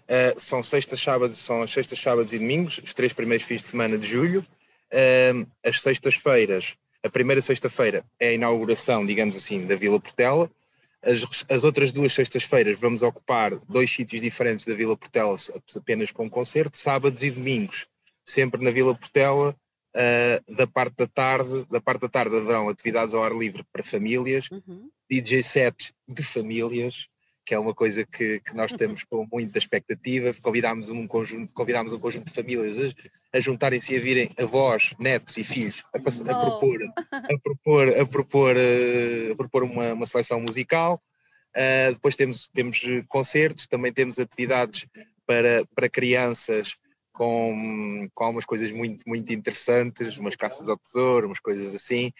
Uh, 0.07 0.39
são 0.39 0.61
sextas, 0.61 0.99
sábados, 0.99 1.37
são 1.37 1.61
as 1.61 1.71
sextas, 1.71 1.99
sábados 1.99 2.33
e 2.33 2.39
domingos, 2.39 2.79
os 2.83 2.93
três 2.93 3.13
primeiros 3.13 3.45
fins 3.45 3.61
de 3.63 3.69
semana 3.69 3.97
de 3.97 4.07
julho. 4.07 4.45
Uh, 4.93 5.49
as 5.65 5.81
sextas-feiras 5.81 6.75
a 7.03 7.09
primeira 7.09 7.41
sexta-feira 7.41 8.05
é 8.19 8.29
a 8.29 8.33
inauguração, 8.33 9.05
digamos 9.05 9.35
assim, 9.35 9.65
da 9.65 9.75
Vila 9.75 9.99
Portela. 9.99 10.49
As, 11.03 11.45
as 11.49 11.63
outras 11.63 11.91
duas 11.91 12.13
sextas-feiras 12.13 12.79
vamos 12.79 13.01
ocupar 13.01 13.55
dois 13.67 13.89
sítios 13.89 14.21
diferentes 14.21 14.65
da 14.65 14.75
Vila 14.75 14.95
Portela, 14.95 15.35
apenas 15.75 16.11
com 16.11 16.29
concerto, 16.29 16.77
sábados 16.77 17.23
e 17.23 17.31
domingos, 17.31 17.87
sempre 18.23 18.63
na 18.63 18.71
Vila 18.71 18.95
Portela, 18.95 19.55
Uh, 19.93 20.55
da 20.55 20.65
parte 20.65 20.95
da 20.95 21.05
tarde, 21.05 21.67
da 21.69 21.81
parte 21.81 21.99
da 21.99 22.07
tarde 22.07 22.33
haverão 22.33 22.69
atividades 22.69 23.13
ao 23.13 23.25
ar 23.25 23.33
livre 23.33 23.61
para 23.73 23.83
famílias, 23.83 24.49
uhum. 24.49 24.89
DJ 25.09 25.43
sets 25.43 25.91
de 26.07 26.23
famílias, 26.23 27.09
que 27.51 27.55
é 27.55 27.59
uma 27.59 27.73
coisa 27.73 28.05
que, 28.05 28.39
que 28.39 28.55
nós 28.55 28.71
temos 28.71 29.03
com 29.03 29.27
muita 29.29 29.57
expectativa. 29.57 30.33
Convidámos 30.41 30.89
um 30.89 31.05
conjunto, 31.05 31.53
convidámos 31.53 31.91
um 31.91 31.99
conjunto 31.99 32.27
de 32.27 32.31
famílias 32.31 32.79
a, 32.79 33.37
a 33.37 33.41
juntarem-se 33.41 33.93
e 33.93 33.97
a 33.97 33.99
virem 33.99 34.29
avós, 34.39 34.95
netos 34.97 35.35
e 35.35 35.43
filhos 35.43 35.83
a, 35.93 35.97
a, 35.97 35.99
propor, 35.99 36.79
a 37.11 37.39
propor, 37.43 37.89
a 37.89 38.05
propor, 38.05 38.55
uh, 38.55 39.33
a 39.33 39.35
propor 39.35 39.63
uma, 39.63 39.91
uma 39.91 40.05
seleção 40.05 40.39
musical. 40.39 41.03
Uh, 41.53 41.93
depois 41.93 42.15
temos, 42.15 42.47
temos 42.47 42.85
concertos, 43.09 43.67
também 43.67 43.91
temos 43.91 44.17
atividades 44.17 44.87
para, 45.27 45.65
para 45.75 45.89
crianças 45.89 46.77
com, 47.11 48.07
com 48.15 48.23
algumas 48.23 48.45
coisas 48.45 48.71
muito, 48.71 49.03
muito 49.05 49.33
interessantes, 49.33 50.17
umas 50.17 50.37
caças 50.37 50.69
ao 50.69 50.77
tesouro, 50.77 51.27
umas 51.27 51.41
coisas 51.41 51.75
assim. 51.75 52.13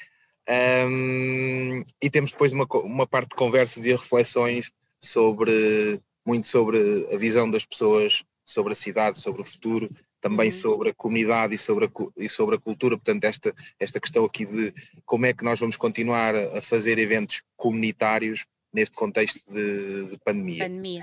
Um, 0.89 1.85
e 2.03 2.09
temos 2.09 2.33
depois 2.33 2.51
uma, 2.51 2.67
uma 2.83 3.07
parte 3.07 3.29
de 3.29 3.35
conversas 3.38 3.85
e 3.85 3.93
reflexões 3.93 4.69
sobre 5.01 6.00
muito 6.25 6.48
sobre 6.48 7.08
a 7.12 7.17
visão 7.17 7.50
das 7.50 7.65
pessoas 7.65 8.24
sobre 8.46 8.74
a 8.74 8.75
cidade, 8.75 9.20
sobre 9.20 9.41
o 9.41 9.46
futuro, 9.46 9.89
também 10.20 10.48
uhum. 10.48 10.51
sobre 10.51 10.89
a 10.89 10.93
comunidade 10.93 11.55
e 11.55 11.58
sobre 11.58 11.86
a, 11.86 11.89
e 12.17 12.27
sobre 12.27 12.55
a 12.55 12.60
cultura. 12.60 12.98
Portanto, 12.98 13.24
esta, 13.24 13.53
esta 13.79 14.00
questão 14.00 14.25
aqui 14.25 14.46
de 14.46 14.74
como 15.05 15.25
é 15.25 15.34
que 15.34 15.43
nós 15.43 15.60
vamos 15.60 15.77
continuar 15.77 16.36
a 16.36 16.62
fazer 16.62 17.00
eventos 17.00 17.41
comunitários 17.55 18.46
neste 18.74 18.96
contexto 18.96 19.51
de, 19.51 20.10
de 20.10 20.17
pandemia. 20.20 20.65
pandemia. 20.65 21.01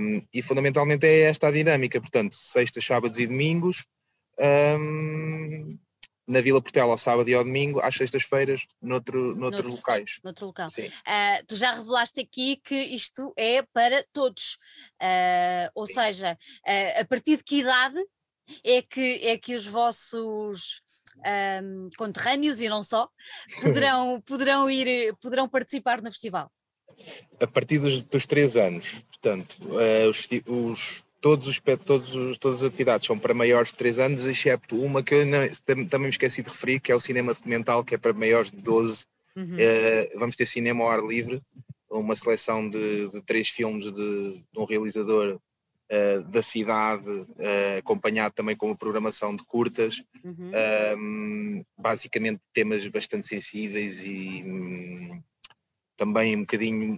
Um, 0.00 0.22
e 0.32 0.42
fundamentalmente 0.42 1.06
é 1.06 1.22
esta 1.22 1.48
a 1.48 1.50
dinâmica, 1.50 2.00
portanto, 2.00 2.34
sextas, 2.34 2.84
sábados 2.84 3.18
e 3.18 3.26
domingos, 3.26 3.86
um, 4.78 5.78
na 6.26 6.40
Vila 6.40 6.60
Portela 6.60 6.92
ao 6.92 6.98
sábado 6.98 7.28
e 7.28 7.34
ao 7.34 7.44
domingo, 7.44 7.80
às 7.80 7.96
sextas-feiras, 7.96 8.66
noutro, 8.80 9.34
noutros 9.36 9.64
noutro, 9.64 9.70
locais. 9.70 10.18
Noutro 10.22 10.46
local. 10.46 10.68
Uh, 10.68 11.46
tu 11.46 11.56
já 11.56 11.74
revelaste 11.74 12.20
aqui 12.20 12.56
que 12.56 12.74
isto 12.74 13.32
é 13.36 13.62
para 13.62 14.04
todos, 14.12 14.58
uh, 15.02 15.70
ou 15.74 15.86
Sim. 15.86 15.94
seja, 15.94 16.38
uh, 16.66 17.00
a 17.00 17.04
partir 17.04 17.36
de 17.36 17.44
que 17.44 17.60
idade 17.60 18.02
é 18.64 18.82
que, 18.82 19.26
é 19.26 19.38
que 19.38 19.54
os 19.54 19.66
vossos 19.66 20.82
um, 21.62 21.88
conterrâneos 21.96 22.60
e 22.60 22.68
não 22.68 22.82
só 22.82 23.08
poderão, 23.62 24.20
poderão 24.22 24.70
ir, 24.70 25.14
poderão 25.20 25.48
participar 25.48 26.02
no 26.02 26.10
festival? 26.10 26.50
A 27.40 27.46
partir 27.46 27.78
dos, 27.78 28.02
dos 28.02 28.26
três 28.26 28.56
anos, 28.56 29.02
portanto, 29.10 29.56
os, 30.08 30.28
os 30.46 31.04
todos 31.24 31.48
os, 31.48 31.58
todos 31.58 32.14
os, 32.14 32.36
todas 32.36 32.62
as 32.62 32.68
atividades 32.68 33.06
são 33.06 33.18
para 33.18 33.32
maiores 33.32 33.70
de 33.70 33.76
3 33.76 33.98
anos, 33.98 34.26
excepto 34.26 34.78
uma 34.78 35.02
que 35.02 35.14
eu 35.14 35.24
não, 35.24 35.38
também 35.86 36.02
me 36.02 36.08
esqueci 36.10 36.42
de 36.42 36.50
referir, 36.50 36.80
que 36.80 36.92
é 36.92 36.94
o 36.94 37.00
cinema 37.00 37.32
documental, 37.32 37.82
que 37.82 37.94
é 37.94 37.98
para 37.98 38.12
maiores 38.12 38.50
de 38.50 38.58
12. 38.58 39.06
Uhum. 39.34 39.54
Uh, 39.54 40.18
vamos 40.18 40.36
ter 40.36 40.44
cinema 40.44 40.84
ao 40.84 40.90
ar 40.90 41.02
livre, 41.02 41.40
uma 41.90 42.14
seleção 42.14 42.68
de, 42.68 43.08
de 43.08 43.22
três 43.22 43.48
filmes 43.48 43.90
de, 43.90 44.34
de 44.34 44.60
um 44.60 44.66
realizador 44.66 45.36
uh, 45.38 46.22
da 46.24 46.42
cidade, 46.42 47.08
uh, 47.08 47.78
acompanhado 47.78 48.34
também 48.34 48.54
com 48.54 48.66
uma 48.66 48.76
programação 48.76 49.34
de 49.34 49.44
curtas, 49.44 50.04
uhum. 50.22 51.64
basicamente 51.78 52.38
temas 52.52 52.86
bastante 52.86 53.26
sensíveis 53.26 54.02
e. 54.02 54.42
Um, 54.44 55.22
também 55.96 56.36
um 56.36 56.40
bocadinho 56.40 56.96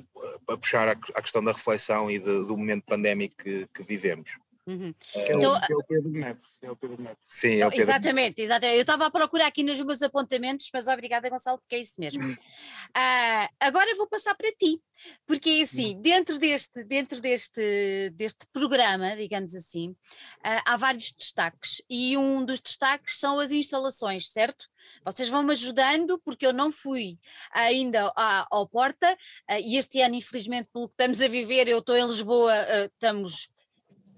a 0.48 0.56
puxar 0.56 0.88
a, 0.88 1.22
questão 1.22 1.42
da 1.42 1.52
reflexão 1.52 2.10
e 2.10 2.18
de, 2.18 2.44
do 2.44 2.56
momento 2.56 2.84
pandémico 2.84 3.36
que, 3.36 3.66
que 3.74 3.82
vivemos. 3.82 4.38
Uhum. 4.66 4.92
É, 5.14 5.32
então, 5.32 5.56
é 5.56 5.74
o 5.74 5.84
Pedro 5.84 6.10
Neto. 6.10 6.48
É 6.60 6.70
o 6.70 6.74
Pedro 6.74 7.00
Neto. 7.00 7.18
Sim, 7.28 7.60
é 7.60 7.66
o 7.66 7.70
Pedro 7.70 7.84
exatamente, 7.84 8.42
exatamente. 8.42 8.76
Eu 8.76 8.80
estava 8.80 9.06
a 9.06 9.10
procurar 9.10 9.46
aqui 9.46 9.62
nos 9.62 9.80
meus 9.80 10.02
apontamentos, 10.02 10.68
mas 10.74 10.88
obrigada, 10.88 11.30
Gonçalo, 11.30 11.58
porque 11.58 11.76
é 11.76 11.78
isso 11.78 11.94
mesmo. 11.98 12.24
Uh, 12.24 13.46
agora 13.60 13.94
vou 13.94 14.08
passar 14.08 14.34
para 14.34 14.50
ti, 14.52 14.82
porque 15.24 15.50
é 15.50 15.62
assim, 15.62 15.94
uhum. 15.94 16.02
dentro 16.02 16.36
deste, 16.38 16.82
dentro 16.82 17.20
deste, 17.20 18.10
deste 18.14 18.44
programa, 18.52 19.14
digamos 19.14 19.54
assim, 19.54 19.90
uh, 19.90 20.62
há 20.64 20.76
vários 20.76 21.12
destaques 21.12 21.80
e 21.88 22.18
um 22.18 22.44
dos 22.44 22.60
destaques 22.60 23.20
são 23.20 23.38
as 23.38 23.52
instalações, 23.52 24.32
certo? 24.32 24.66
Vocês 25.04 25.28
vão 25.28 25.44
me 25.44 25.52
ajudando, 25.52 26.20
porque 26.24 26.44
eu 26.44 26.52
não 26.52 26.72
fui 26.72 27.20
ainda 27.52 28.12
à, 28.16 28.48
ao 28.50 28.68
Porta, 28.68 29.12
uh, 29.48 29.60
e 29.62 29.76
este 29.76 30.00
ano, 30.00 30.16
infelizmente, 30.16 30.68
pelo 30.72 30.88
que 30.88 30.94
estamos 30.94 31.22
a 31.22 31.28
viver, 31.28 31.68
eu 31.68 31.78
estou 31.78 31.96
em 31.96 32.04
Lisboa, 32.04 32.52
estamos 32.86 33.48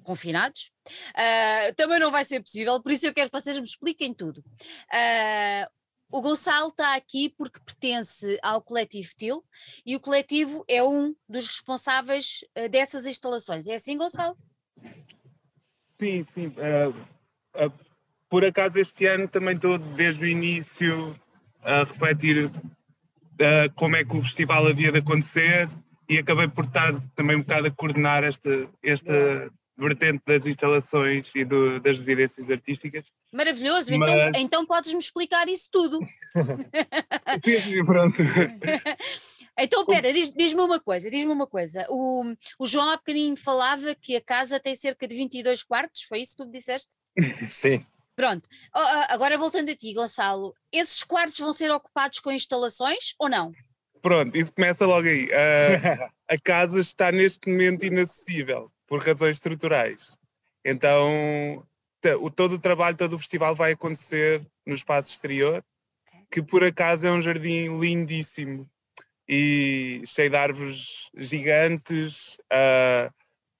confinados, 0.08 0.72
uh, 1.10 1.74
também 1.76 1.98
não 1.98 2.10
vai 2.10 2.24
ser 2.24 2.40
possível, 2.40 2.82
por 2.82 2.90
isso 2.90 3.06
eu 3.06 3.12
quero 3.12 3.30
que 3.30 3.38
vocês 3.38 3.58
me 3.58 3.64
expliquem 3.64 4.14
tudo. 4.14 4.38
Uh, 4.38 5.68
o 6.10 6.22
Gonçalo 6.22 6.68
está 6.68 6.94
aqui 6.94 7.28
porque 7.36 7.60
pertence 7.60 8.38
ao 8.42 8.62
coletivo 8.62 9.10
TIL 9.14 9.44
e 9.84 9.94
o 9.94 10.00
coletivo 10.00 10.64
é 10.66 10.82
um 10.82 11.14
dos 11.28 11.46
responsáveis 11.46 12.40
uh, 12.56 12.70
dessas 12.70 13.06
instalações. 13.06 13.68
É 13.68 13.74
assim, 13.74 13.98
Gonçalo? 13.98 14.34
Sim, 16.00 16.24
sim. 16.24 16.54
por 18.30 18.44
acaso 18.44 18.78
este 18.78 19.04
ano 19.04 19.26
também 19.28 19.56
estou 19.56 19.76
desde 19.76 20.24
o 20.24 20.28
início 20.28 21.14
a 21.60 21.80
refletir 21.80 22.50
como 23.74 23.96
é 23.96 24.04
que 24.04 24.16
o 24.16 24.22
festival 24.22 24.68
havia 24.68 24.92
de 24.92 25.00
acontecer 25.00 25.68
e 26.08 26.18
acabei 26.18 26.48
por 26.48 26.64
estar 26.64 26.92
também 27.14 27.36
um 27.36 27.40
bocado 27.40 27.66
a 27.66 27.70
coordenar 27.70 28.24
esta, 28.24 28.68
esta 28.82 29.50
vertente 29.78 30.22
das 30.26 30.44
instalações 30.44 31.30
e 31.34 31.44
do, 31.44 31.80
das 31.80 31.96
residências 31.98 32.50
artísticas. 32.50 33.04
Maravilhoso, 33.32 33.94
então, 33.94 34.06
Mas... 34.06 34.28
então, 34.30 34.40
então 34.40 34.66
podes-me 34.66 34.98
explicar 34.98 35.48
isso 35.48 35.68
tudo. 35.70 36.00
Sim, 37.44 37.84
pronto. 37.84 38.16
Então, 39.60 39.84
pera, 39.84 40.12
diz-me 40.12 40.36
diz 40.36 40.52
uma 40.52 40.78
coisa, 40.78 41.10
diz-me 41.10 41.32
uma 41.32 41.46
coisa. 41.48 41.84
O, 41.88 42.32
o 42.60 42.64
João 42.64 42.90
há 42.90 42.96
bocadinho 42.96 43.36
falava 43.36 43.92
que 43.92 44.14
a 44.14 44.20
casa 44.20 44.60
tem 44.60 44.72
cerca 44.76 45.08
de 45.08 45.16
22 45.16 45.64
quartos, 45.64 46.02
foi 46.02 46.20
isso 46.20 46.36
que 46.36 46.44
tu 46.44 46.48
disseste? 46.48 46.96
Sim. 47.48 47.84
Pronto, 48.14 48.48
agora 49.08 49.36
voltando 49.36 49.68
a 49.68 49.74
ti, 49.74 49.92
Gonçalo, 49.92 50.54
esses 50.72 51.02
quartos 51.02 51.36
vão 51.40 51.52
ser 51.52 51.72
ocupados 51.72 52.20
com 52.20 52.30
instalações 52.30 53.16
ou 53.18 53.28
não? 53.28 53.50
Pronto, 54.00 54.38
isso 54.38 54.52
começa 54.52 54.86
logo 54.86 55.08
aí. 55.08 55.24
Uh, 55.24 56.08
a 56.30 56.38
casa 56.38 56.78
está 56.78 57.10
neste 57.10 57.50
momento 57.50 57.84
inacessível 57.84 58.70
por 58.88 59.00
razões 59.00 59.36
estruturais. 59.36 60.18
Então, 60.64 61.64
o, 62.20 62.30
todo 62.30 62.54
o 62.54 62.58
trabalho, 62.58 62.96
todo 62.96 63.14
o 63.14 63.18
festival 63.18 63.54
vai 63.54 63.72
acontecer 63.72 64.44
no 64.66 64.74
espaço 64.74 65.10
exterior, 65.10 65.64
que 66.30 66.42
por 66.42 66.64
acaso 66.64 67.06
é 67.06 67.12
um 67.12 67.20
jardim 67.20 67.78
lindíssimo 67.78 68.68
e 69.28 70.02
cheio 70.06 70.30
de 70.30 70.36
árvores 70.36 71.10
gigantes, 71.16 72.38
uh, 72.52 73.12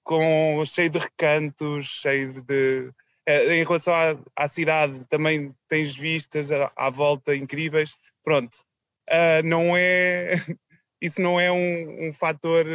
com, 0.03 0.65
cheio 0.65 0.91
de 0.91 0.99
recantos, 0.99 1.87
cheio 2.01 2.33
de. 2.43 2.91
Uh, 3.29 3.53
em 3.53 3.63
relação 3.63 3.93
à, 3.95 4.19
à, 4.35 4.49
cidade, 4.49 5.05
também 5.11 5.55
tens 5.69 5.95
vistas 5.95 6.51
à, 6.51 6.71
à 6.77 6.89
volta 6.89 7.37
incríveis. 7.37 7.99
Pronto, 8.25 8.57
uh, 9.11 9.43
não 9.45 9.77
é. 9.77 10.35
Isso 11.01 11.21
não 11.21 11.39
é 11.39 11.53
um, 11.53 12.09
um 12.09 12.13
fator 12.13 12.67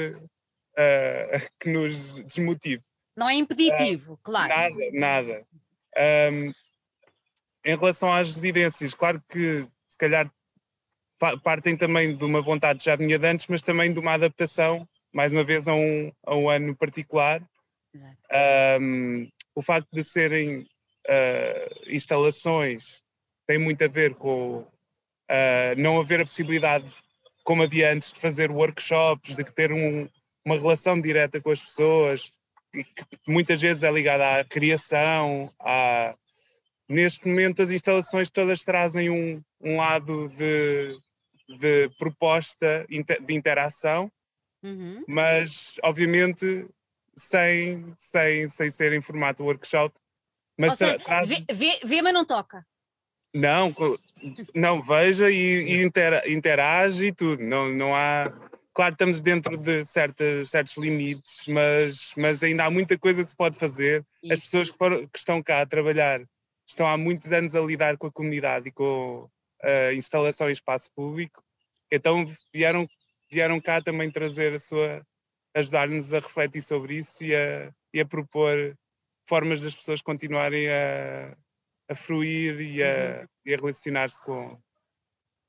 uh, 0.77 1.49
que 1.59 1.69
nos 1.71 2.13
desmotive. 2.21 2.83
Não 3.15 3.29
é 3.29 3.35
impeditivo, 3.35 4.13
uh, 4.13 4.19
claro. 4.23 4.49
Nada, 4.49 4.91
nada. 4.93 5.45
Um, 6.31 6.51
em 7.65 7.77
relação 7.77 8.11
às 8.11 8.35
residências, 8.35 8.93
claro 8.93 9.21
que 9.29 9.65
se 9.87 9.97
calhar 9.97 10.31
partem 11.43 11.77
também 11.77 12.15
de 12.15 12.23
uma 12.25 12.41
vontade 12.41 12.83
já 12.83 12.95
vinha 12.95 13.17
de 13.17 13.27
antes, 13.27 13.47
mas 13.47 13.61
também 13.61 13.93
de 13.93 13.99
uma 13.99 14.13
adaptação, 14.13 14.87
mais 15.13 15.31
uma 15.31 15.43
vez, 15.43 15.67
a 15.67 15.73
um, 15.73 16.11
a 16.25 16.35
um 16.35 16.49
ano 16.49 16.75
particular. 16.75 17.41
Um, 18.81 19.27
o 19.55 19.61
facto 19.61 19.87
de 19.93 20.03
serem 20.03 20.61
uh, 20.61 21.83
instalações 21.87 23.03
tem 23.47 23.57
muito 23.57 23.83
a 23.83 23.87
ver 23.87 24.15
com 24.15 24.57
uh, 24.57 25.75
não 25.77 25.99
haver 25.99 26.21
a 26.21 26.25
possibilidade, 26.25 26.91
como 27.43 27.63
havia 27.63 27.93
antes, 27.93 28.11
de 28.11 28.19
fazer 28.19 28.51
workshops, 28.51 29.35
de 29.35 29.43
ter 29.43 29.71
um, 29.71 30.09
uma 30.45 30.57
relação 30.57 30.99
direta 30.99 31.41
com 31.41 31.51
as 31.51 31.61
pessoas, 31.61 32.31
que, 32.71 32.83
que 32.83 33.31
muitas 33.31 33.61
vezes 33.61 33.83
é 33.83 33.91
ligada 33.91 34.39
à 34.39 34.43
criação, 34.43 35.51
à... 35.59 36.15
Neste 36.89 37.27
momento 37.27 37.61
as 37.61 37.71
instalações 37.71 38.29
todas 38.29 38.61
trazem 38.61 39.09
um, 39.09 39.41
um 39.61 39.77
lado 39.77 40.27
de, 40.29 40.99
de 41.57 41.89
proposta 41.97 42.85
de 42.89 43.33
interação, 43.33 44.11
uhum. 44.61 45.03
mas 45.07 45.79
obviamente 45.81 46.67
sem, 47.15 47.85
sem, 47.97 48.49
sem 48.49 48.69
ser 48.69 48.91
em 48.93 49.01
formato 49.01 49.43
workshop. 49.43 49.95
Mas 50.57 50.75
seja, 50.75 50.99
traz... 50.99 51.29
vê, 51.29 51.45
vê, 51.53 51.79
vê, 51.83 52.01
mas 52.01 52.13
não 52.13 52.25
toca. 52.25 52.65
Não, 53.33 53.73
não 54.53 54.81
veja 54.81 55.31
e, 55.31 55.35
e 55.35 55.83
interage 56.27 57.05
e 57.05 57.13
tudo. 57.13 57.43
Não, 57.43 57.69
não 57.73 57.95
há 57.95 58.31
Claro, 58.73 58.93
estamos 58.93 59.21
dentro 59.21 59.55
de 59.55 59.85
certos, 59.85 60.49
certos 60.49 60.77
limites, 60.77 61.45
mas, 61.47 62.13
mas 62.17 62.41
ainda 62.41 62.65
há 62.65 62.71
muita 62.71 62.97
coisa 62.97 63.23
que 63.23 63.29
se 63.29 63.35
pode 63.35 63.57
fazer. 63.57 64.03
Isso. 64.23 64.33
As 64.33 64.39
pessoas 64.39 64.71
que, 64.71 64.77
foram, 64.77 65.07
que, 65.07 65.17
estão 65.17 65.43
cá 65.43 65.61
a 65.61 65.65
trabalhar 65.65 66.21
estão 66.67 66.87
há 66.87 66.97
muitos 66.97 67.31
anos 67.31 67.55
a 67.55 67.61
lidar 67.61 67.97
com 67.97 68.07
a 68.07 68.11
comunidade 68.11 68.69
e 68.69 68.71
com 68.71 69.29
a 69.61 69.93
instalação 69.93 70.49
em 70.49 70.53
espaço 70.53 70.89
público, 70.95 71.43
então 71.91 72.25
vieram, 72.53 72.87
vieram 73.31 73.61
cá 73.61 73.81
também 73.81 74.09
trazer 74.09 74.53
a 74.53 74.59
sua, 74.59 75.05
ajudar-nos 75.53 76.11
a 76.11 76.19
refletir 76.19 76.61
sobre 76.61 76.95
isso 76.95 77.23
e 77.23 77.35
a, 77.35 77.71
e 77.93 77.99
a 77.99 78.05
propor 78.05 78.75
formas 79.27 79.61
das 79.61 79.75
pessoas 79.75 80.01
continuarem 80.01 80.67
a, 80.69 81.37
a 81.89 81.95
fruir 81.95 82.59
e 82.59 82.83
a, 82.83 82.87
uhum. 82.87 83.27
e 83.45 83.53
a 83.53 83.57
relacionar-se 83.57 84.21
com, 84.21 84.57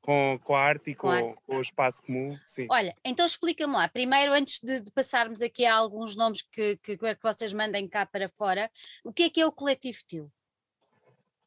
com, 0.05 0.39
com 0.45 0.55
a 0.55 0.61
arte 0.61 0.91
e 0.91 0.95
com, 0.95 1.09
com, 1.09 1.15
arte. 1.15 1.41
com 1.47 1.57
o 1.57 1.61
espaço 1.63 2.03
comum. 2.03 2.39
Sim. 2.47 2.67
Olha, 2.71 2.95
então 3.03 3.25
explica-me 3.25 3.73
lá, 3.73 3.89
primeiro, 3.89 4.35
antes 4.35 4.61
de, 4.63 4.83
de, 4.83 4.91
passarmos 4.91 5.41
aqui 5.41 5.65
a 5.65 5.75
alguns 5.75 6.15
nomes 6.15 6.43
que, 6.43 6.77
que, 6.83 6.99
que 6.99 7.23
vocês 7.23 7.55
mandem 7.55 7.89
cá 7.89 8.05
para 8.05 8.29
fora, 8.29 8.71
o 9.03 9.11
que 9.11 9.23
é 9.23 9.31
que 9.31 9.41
é 9.41 9.47
o 9.47 9.53
Coletivo 9.53 9.99
TIL? 10.07 10.31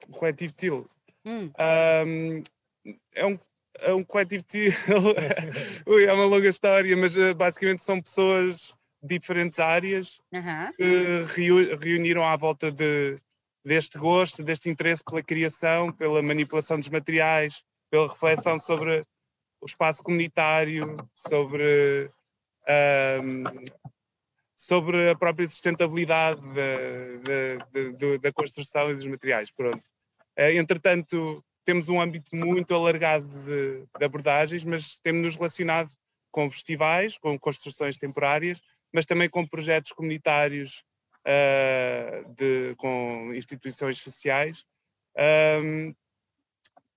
O 0.07 0.11
Coletivo 0.11 0.53
TIL 0.53 0.89
hum. 1.23 1.51
um, 2.05 2.43
é 3.13 3.25
um 3.27 3.39
é 3.79 3.93
um 3.93 4.03
coletivo 4.03 4.43
TIL, 4.43 4.71
é 6.07 6.11
uma 6.11 6.25
longa 6.25 6.49
história, 6.49 6.97
mas 6.97 7.15
uh, 7.15 7.35
basicamente 7.35 7.83
são 7.83 8.01
pessoas 8.01 8.73
de 9.03 9.19
diferentes 9.19 9.59
áreas 9.59 10.19
uhum. 10.33 10.63
que 10.63 10.71
se 10.71 11.75
reuniram 11.79 12.23
à 12.23 12.35
volta 12.35 12.71
de, 12.71 13.19
deste 13.63 13.99
gosto, 13.99 14.41
deste 14.41 14.67
interesse 14.67 15.03
pela 15.03 15.21
criação, 15.21 15.91
pela 15.91 16.23
manipulação 16.23 16.79
dos 16.79 16.89
materiais, 16.89 17.63
pela 17.89 18.07
reflexão 18.07 18.57
sobre 18.59 19.03
o 19.61 19.65
espaço 19.65 20.03
comunitário, 20.03 20.97
sobre, 21.13 22.09
um, 23.23 23.43
sobre 24.55 25.09
a 25.09 25.15
própria 25.15 25.47
sustentabilidade 25.47 26.41
da, 26.41 27.57
da, 27.63 28.17
da, 28.21 28.31
construção 28.31 28.91
e 28.91 28.95
dos 28.95 29.05
materiais. 29.05 29.51
Pronto. 29.51 29.83
Uh, 30.37 30.51
entretanto, 30.53 31.43
temos 31.65 31.89
um 31.89 31.99
âmbito 31.99 32.35
muito 32.35 32.73
alargado 32.73 33.27
de, 33.27 33.85
de 33.97 34.05
abordagens, 34.05 34.63
mas 34.63 34.97
temos-nos 35.03 35.35
relacionado 35.35 35.89
com 36.31 36.49
festivais, 36.51 37.17
com 37.17 37.37
construções 37.39 37.97
temporárias, 37.97 38.61
mas 38.93 39.05
também 39.05 39.29
com 39.29 39.45
projetos 39.45 39.91
comunitários, 39.91 40.83
uh, 41.25 42.33
de, 42.35 42.75
com 42.75 43.33
instituições 43.33 43.97
sociais, 43.97 44.63
um, 45.63 45.93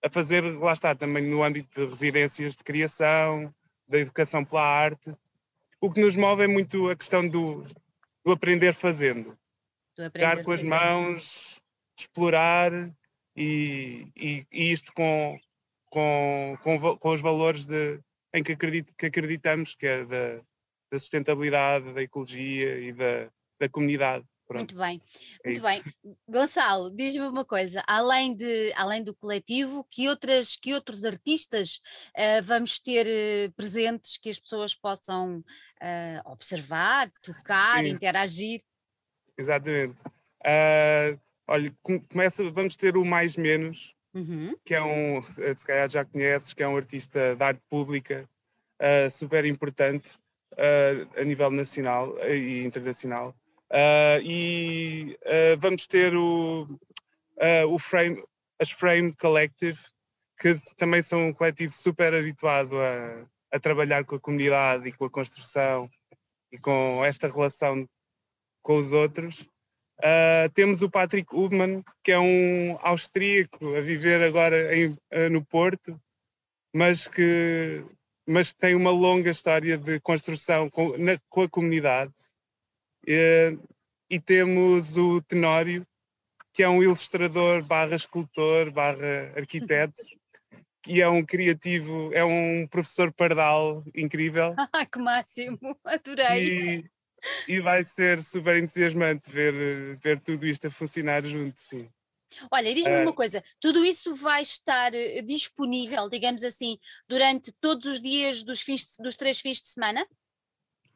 a 0.03 0.09
fazer, 0.09 0.43
lá 0.59 0.73
está, 0.73 0.95
também 0.95 1.27
no 1.27 1.43
âmbito 1.43 1.81
de 1.81 1.87
residências 1.87 2.57
de 2.57 2.65
criação, 2.65 3.53
da 3.89 3.99
educação 3.99 4.45
pela 4.45 4.65
arte. 4.65 5.15
O 5.81 5.91
que 5.91 6.01
nos 6.01 6.17
move 6.17 6.45
é 6.45 6.47
muito 6.47 6.89
a 6.89 6.97
questão 6.97 7.27
do, 7.27 7.67
do 8.25 8.33
aprender 8.33 8.75
fazendo. 8.75 9.37
Do 9.97 10.05
aprender 10.05 10.45
com 10.45 10.53
as 10.53 10.63
mãos, 10.63 11.61
explorar 11.99 12.73
e, 13.37 14.07
e, 14.17 14.47
e 14.51 14.73
isto 14.73 14.93
com, 14.93 15.39
com, 15.87 16.57
com, 16.63 16.97
com, 16.97 17.09
os 17.11 17.21
valores 17.21 17.67
de, 17.67 18.01
em 18.35 18.43
que, 18.43 18.53
acredito, 18.53 18.93
que 18.97 19.07
acreditamos, 19.07 19.75
que 19.75 19.87
é 19.87 20.05
da, 20.05 20.37
da 20.91 20.99
sustentabilidade, 20.99 21.93
da 21.93 22.03
ecologia 22.03 22.79
e 22.79 22.93
da, 22.93 23.31
da 23.59 23.69
comunidade. 23.69 24.25
Pronto. 24.51 24.75
Muito 24.75 24.77
bem, 24.77 25.01
é 25.45 25.51
muito 25.51 25.63
bem. 25.63 25.83
Gonçalo, 26.29 26.91
diz-me 26.91 27.25
uma 27.25 27.45
coisa, 27.45 27.85
além, 27.87 28.35
de, 28.35 28.73
além 28.75 29.01
do 29.01 29.15
coletivo, 29.15 29.87
que, 29.89 30.09
outras, 30.09 30.57
que 30.57 30.75
outros 30.75 31.05
artistas 31.05 31.81
uh, 32.17 32.43
vamos 32.43 32.81
ter 32.81 33.07
uh, 33.07 33.53
presentes 33.53 34.19
que 34.19 34.29
as 34.29 34.41
pessoas 34.41 34.75
possam 34.75 35.39
uh, 35.39 36.33
observar, 36.33 37.09
tocar, 37.25 37.85
Sim. 37.85 37.91
interagir? 37.91 38.61
Exatamente. 39.39 40.03
olha, 41.47 41.73
começa, 42.11 42.51
vamos 42.51 42.75
ter 42.75 42.97
o 42.97 43.05
Mais 43.05 43.37
Menos, 43.37 43.95
uhum. 44.13 44.53
que 44.65 44.75
é 44.75 44.83
um, 44.83 45.23
se 45.23 45.65
calhar 45.65 45.89
já 45.89 46.05
conheces, 46.05 46.53
que 46.53 46.65
é 46.65 46.67
um 46.67 46.77
artista 46.77 47.37
de 47.37 47.45
arte 47.45 47.63
pública 47.71 48.29
super 49.13 49.45
importante 49.45 50.19
a 51.17 51.23
nível 51.23 51.53
nacional 51.53 52.19
e 52.29 52.65
internacional. 52.65 53.33
Uh, 53.71 54.21
e 54.25 55.17
uh, 55.23 55.61
vamos 55.61 55.87
ter 55.87 56.13
o, 56.17 56.63
uh, 56.65 57.67
o 57.69 57.79
frame, 57.79 58.21
as 58.59 58.73
Frame 58.73 59.15
Collective, 59.15 59.79
que 60.41 60.55
também 60.77 61.03
são 61.03 61.29
um 61.29 61.33
coletivo 61.33 61.73
super 61.73 62.13
habituado 62.13 62.77
a, 62.81 63.25
a 63.53 63.61
trabalhar 63.61 64.05
com 64.05 64.17
a 64.17 64.21
comunidade 64.21 64.89
e 64.89 64.93
com 64.93 65.05
a 65.05 65.11
construção 65.11 65.89
e 66.53 66.59
com 66.59 67.05
esta 67.05 67.29
relação 67.29 67.89
com 68.61 68.77
os 68.77 68.93
outros. 68.93 69.47
temos 70.55 70.83
o 70.83 70.91
Patrick 70.91 71.33
Ubman, 71.33 71.85
que 72.03 72.11
é 72.11 72.19
um 72.19 72.77
austríaco 72.81 73.77
a 73.77 73.81
viver 73.81 74.23
agora 74.23 74.75
em, 74.75 74.97
no 75.31 75.45
Porto, 75.45 76.01
mas 76.75 77.07
que 77.07 77.85
mas 78.27 78.53
tem 78.53 78.75
uma 78.75 78.91
longa 78.91 79.31
história 79.31 79.77
de 79.77 80.01
construção 80.01 80.69
com, 80.71 80.97
na, 80.97 81.19
com 81.29 81.43
a 81.43 81.49
comunidade 81.49 82.13
e, 83.11 83.59
e 84.09 84.21
temos 84.21 84.97
o 84.97 85.21
Tenório, 85.23 85.85
que 86.53 86.63
é 86.63 86.69
um 86.69 86.81
ilustrador 86.81 87.65
barra 87.65 87.97
escultor 87.97 88.71
barra 88.71 89.33
arquiteto, 89.37 90.01
que 90.81 91.03
é 91.03 91.09
um 91.09 91.25
criativo, 91.25 92.13
é 92.15 92.25
um 92.25 92.69
professor 92.69 93.13
pardal 93.13 93.83
incrível. 93.95 94.55
Ah, 94.73 94.87
que 94.87 95.01
máximo, 95.01 95.59
adorei. 95.85 96.79
E, 96.79 96.85
e 97.49 97.61
vai 97.61 97.83
ser 97.83 98.23
super 98.23 98.57
entusiasmante 98.57 99.29
ver, 99.29 99.99
ver 99.99 100.21
tudo 100.21 100.47
isto 100.47 100.69
a 100.69 100.71
funcionar 100.71 101.25
junto, 101.25 101.61
sim. 101.61 101.91
Olha, 102.49 102.73
diz-me 102.73 102.95
uh, 102.95 103.03
uma 103.03 103.13
coisa, 103.13 103.43
tudo 103.59 103.85
isso 103.85 104.15
vai 104.15 104.43
estar 104.43 104.93
uh, 104.93 105.23
disponível, 105.27 106.09
digamos 106.09 106.45
assim, 106.45 106.79
durante 107.09 107.53
todos 107.61 107.87
os 107.87 108.01
dias 108.01 108.45
dos, 108.45 108.61
fins 108.61 108.83
de, 108.83 109.03
dos 109.03 109.17
três 109.17 109.41
fins 109.41 109.61
de 109.61 109.69
semana? 109.69 110.07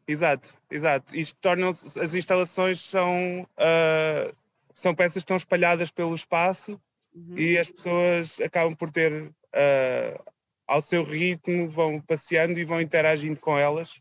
Exato, 0.07 0.55
exato. 0.71 1.17
Isto 1.17 1.41
torna 1.41 1.71
as 1.71 2.15
instalações 2.15 2.81
são, 2.81 3.43
uh, 3.43 4.37
são 4.73 4.95
peças 4.95 5.15
que 5.15 5.19
estão 5.21 5.37
espalhadas 5.37 5.91
pelo 5.91 6.15
espaço 6.15 6.81
uhum. 7.15 7.39
e 7.39 7.57
as 7.57 7.71
pessoas 7.71 8.41
acabam 8.41 8.77
por 8.77 8.91
ter 8.91 9.13
uh, 9.23 10.33
ao 10.67 10.83
seu 10.83 11.03
ritmo, 11.03 11.69
vão 11.69 12.01
passeando 12.01 12.59
e 12.59 12.65
vão 12.65 12.81
interagindo 12.81 13.41
com 13.41 13.59
elas. 13.59 14.01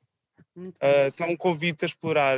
Uh, 0.56 1.12
são 1.12 1.30
um 1.30 1.38
convite 1.38 1.84
a 1.84 1.88
explorar 1.88 2.38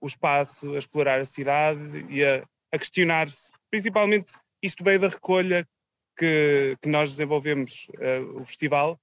o 0.00 0.06
espaço, 0.06 0.74
a 0.74 0.78
explorar 0.78 1.20
a 1.20 1.26
cidade 1.26 2.06
e 2.08 2.24
a, 2.24 2.42
a 2.72 2.78
questionar-se. 2.78 3.52
Principalmente 3.70 4.32
isto 4.62 4.82
veio 4.82 4.98
da 4.98 5.08
recolha 5.08 5.68
que, 6.16 6.76
que 6.80 6.88
nós 6.88 7.10
desenvolvemos 7.10 7.86
o 8.34 8.44
festival, 8.44 8.98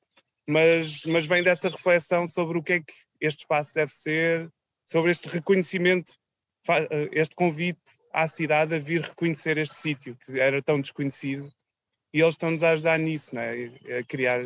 mas, 0.47 1.05
mas 1.05 1.25
vem 1.25 1.43
dessa 1.43 1.69
reflexão 1.69 2.27
sobre 2.27 2.58
o 2.58 2.63
que 2.63 2.73
é 2.73 2.79
que 2.79 2.93
este 3.19 3.39
espaço 3.39 3.73
deve 3.73 3.91
ser, 3.91 4.51
sobre 4.86 5.12
este 5.12 5.27
reconhecimento, 5.27 6.13
eh, 6.69 7.10
este 7.12 7.36
convite 7.36 7.81
à 8.13 8.27
cidade 8.27 8.75
a 8.75 8.79
vir 8.79 9.01
reconhecer 9.01 9.58
este 9.58 9.77
sítio 9.77 10.17
que 10.17 10.39
era 10.39 10.62
tão 10.62 10.79
desconhecido 10.79 11.51
e 12.13 12.21
eles 12.21 12.36
estão-nos 12.36 12.63
a 12.63 12.71
ajudar 12.71 12.97
nisso, 12.97 13.38
é? 13.38 13.99
a 13.99 14.03
criar 14.03 14.41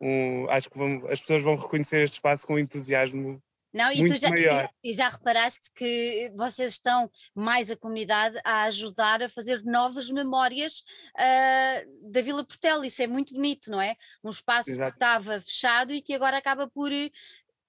um, 0.00 0.48
acho 0.50 0.68
que 0.68 0.76
vão, 0.76 1.06
as 1.08 1.20
pessoas 1.20 1.42
vão 1.42 1.54
reconhecer 1.54 2.02
este 2.02 2.14
espaço 2.14 2.46
com 2.46 2.58
entusiasmo 2.58 3.42
não, 3.72 3.90
e 3.92 4.06
tu 4.06 4.16
já, 4.16 4.28
maior. 4.28 4.70
e 4.82 4.92
já 4.92 5.08
reparaste 5.08 5.70
que 5.74 6.30
vocês 6.36 6.72
estão 6.72 7.10
mais 7.34 7.70
a 7.70 7.76
comunidade 7.76 8.38
a 8.44 8.64
ajudar 8.64 9.22
a 9.22 9.28
fazer 9.28 9.62
novas 9.64 10.10
memórias 10.10 10.84
uh, 11.16 12.10
da 12.10 12.20
Vila 12.20 12.44
Portela, 12.44 12.86
isso 12.86 13.02
é 13.02 13.06
muito 13.06 13.34
bonito, 13.34 13.70
não 13.70 13.80
é? 13.80 13.96
Um 14.22 14.30
espaço 14.30 14.70
Exato. 14.70 14.90
que 14.90 14.96
estava 14.96 15.40
fechado 15.40 15.92
e 15.92 16.02
que 16.02 16.14
agora 16.14 16.36
acaba 16.36 16.68
por 16.68 16.90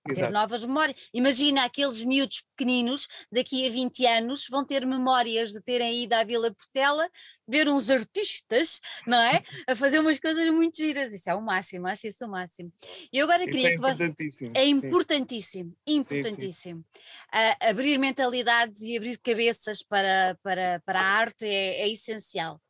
ter 0.03 0.29
novas 0.29 0.63
memórias. 0.63 1.09
Imagina 1.13 1.63
aqueles 1.63 2.03
miúdos 2.03 2.43
pequeninos, 2.55 3.07
daqui 3.31 3.65
a 3.67 3.71
20 3.71 4.05
anos, 4.05 4.47
vão 4.49 4.65
ter 4.65 4.85
memórias 4.85 5.51
de 5.51 5.61
terem 5.61 6.03
ido 6.03 6.13
à 6.13 6.23
Vila 6.23 6.53
Portela, 6.53 7.09
ver 7.47 7.69
uns 7.69 7.89
artistas, 7.89 8.79
não 9.07 9.17
é? 9.17 9.43
A 9.67 9.75
fazer 9.75 9.99
umas 9.99 10.19
coisas 10.19 10.49
muito 10.49 10.77
giras. 10.77 11.13
Isso 11.13 11.29
é 11.29 11.35
o 11.35 11.41
máximo, 11.41 11.87
acho 11.87 12.07
isso 12.07 12.25
o 12.25 12.29
máximo. 12.29 12.71
E 13.11 13.17
eu 13.17 13.25
agora 13.25 13.43
isso 13.43 13.51
queria 13.51 13.69
é 13.69 13.75
importantíssimo. 13.75 14.51
É 14.53 14.65
importantíssimo, 14.65 15.71
sim. 15.71 15.95
importantíssimo. 15.95 16.53
Sim, 16.53 16.89
sim. 16.93 16.99
Uh, 17.33 17.69
abrir 17.69 17.97
mentalidades 17.97 18.81
e 18.81 18.97
abrir 18.97 19.17
cabeças 19.19 19.81
para, 19.81 20.37
para, 20.43 20.81
para 20.85 20.99
a 20.99 21.05
arte 21.05 21.45
é, 21.45 21.81
é 21.81 21.89
essencial. 21.89 22.61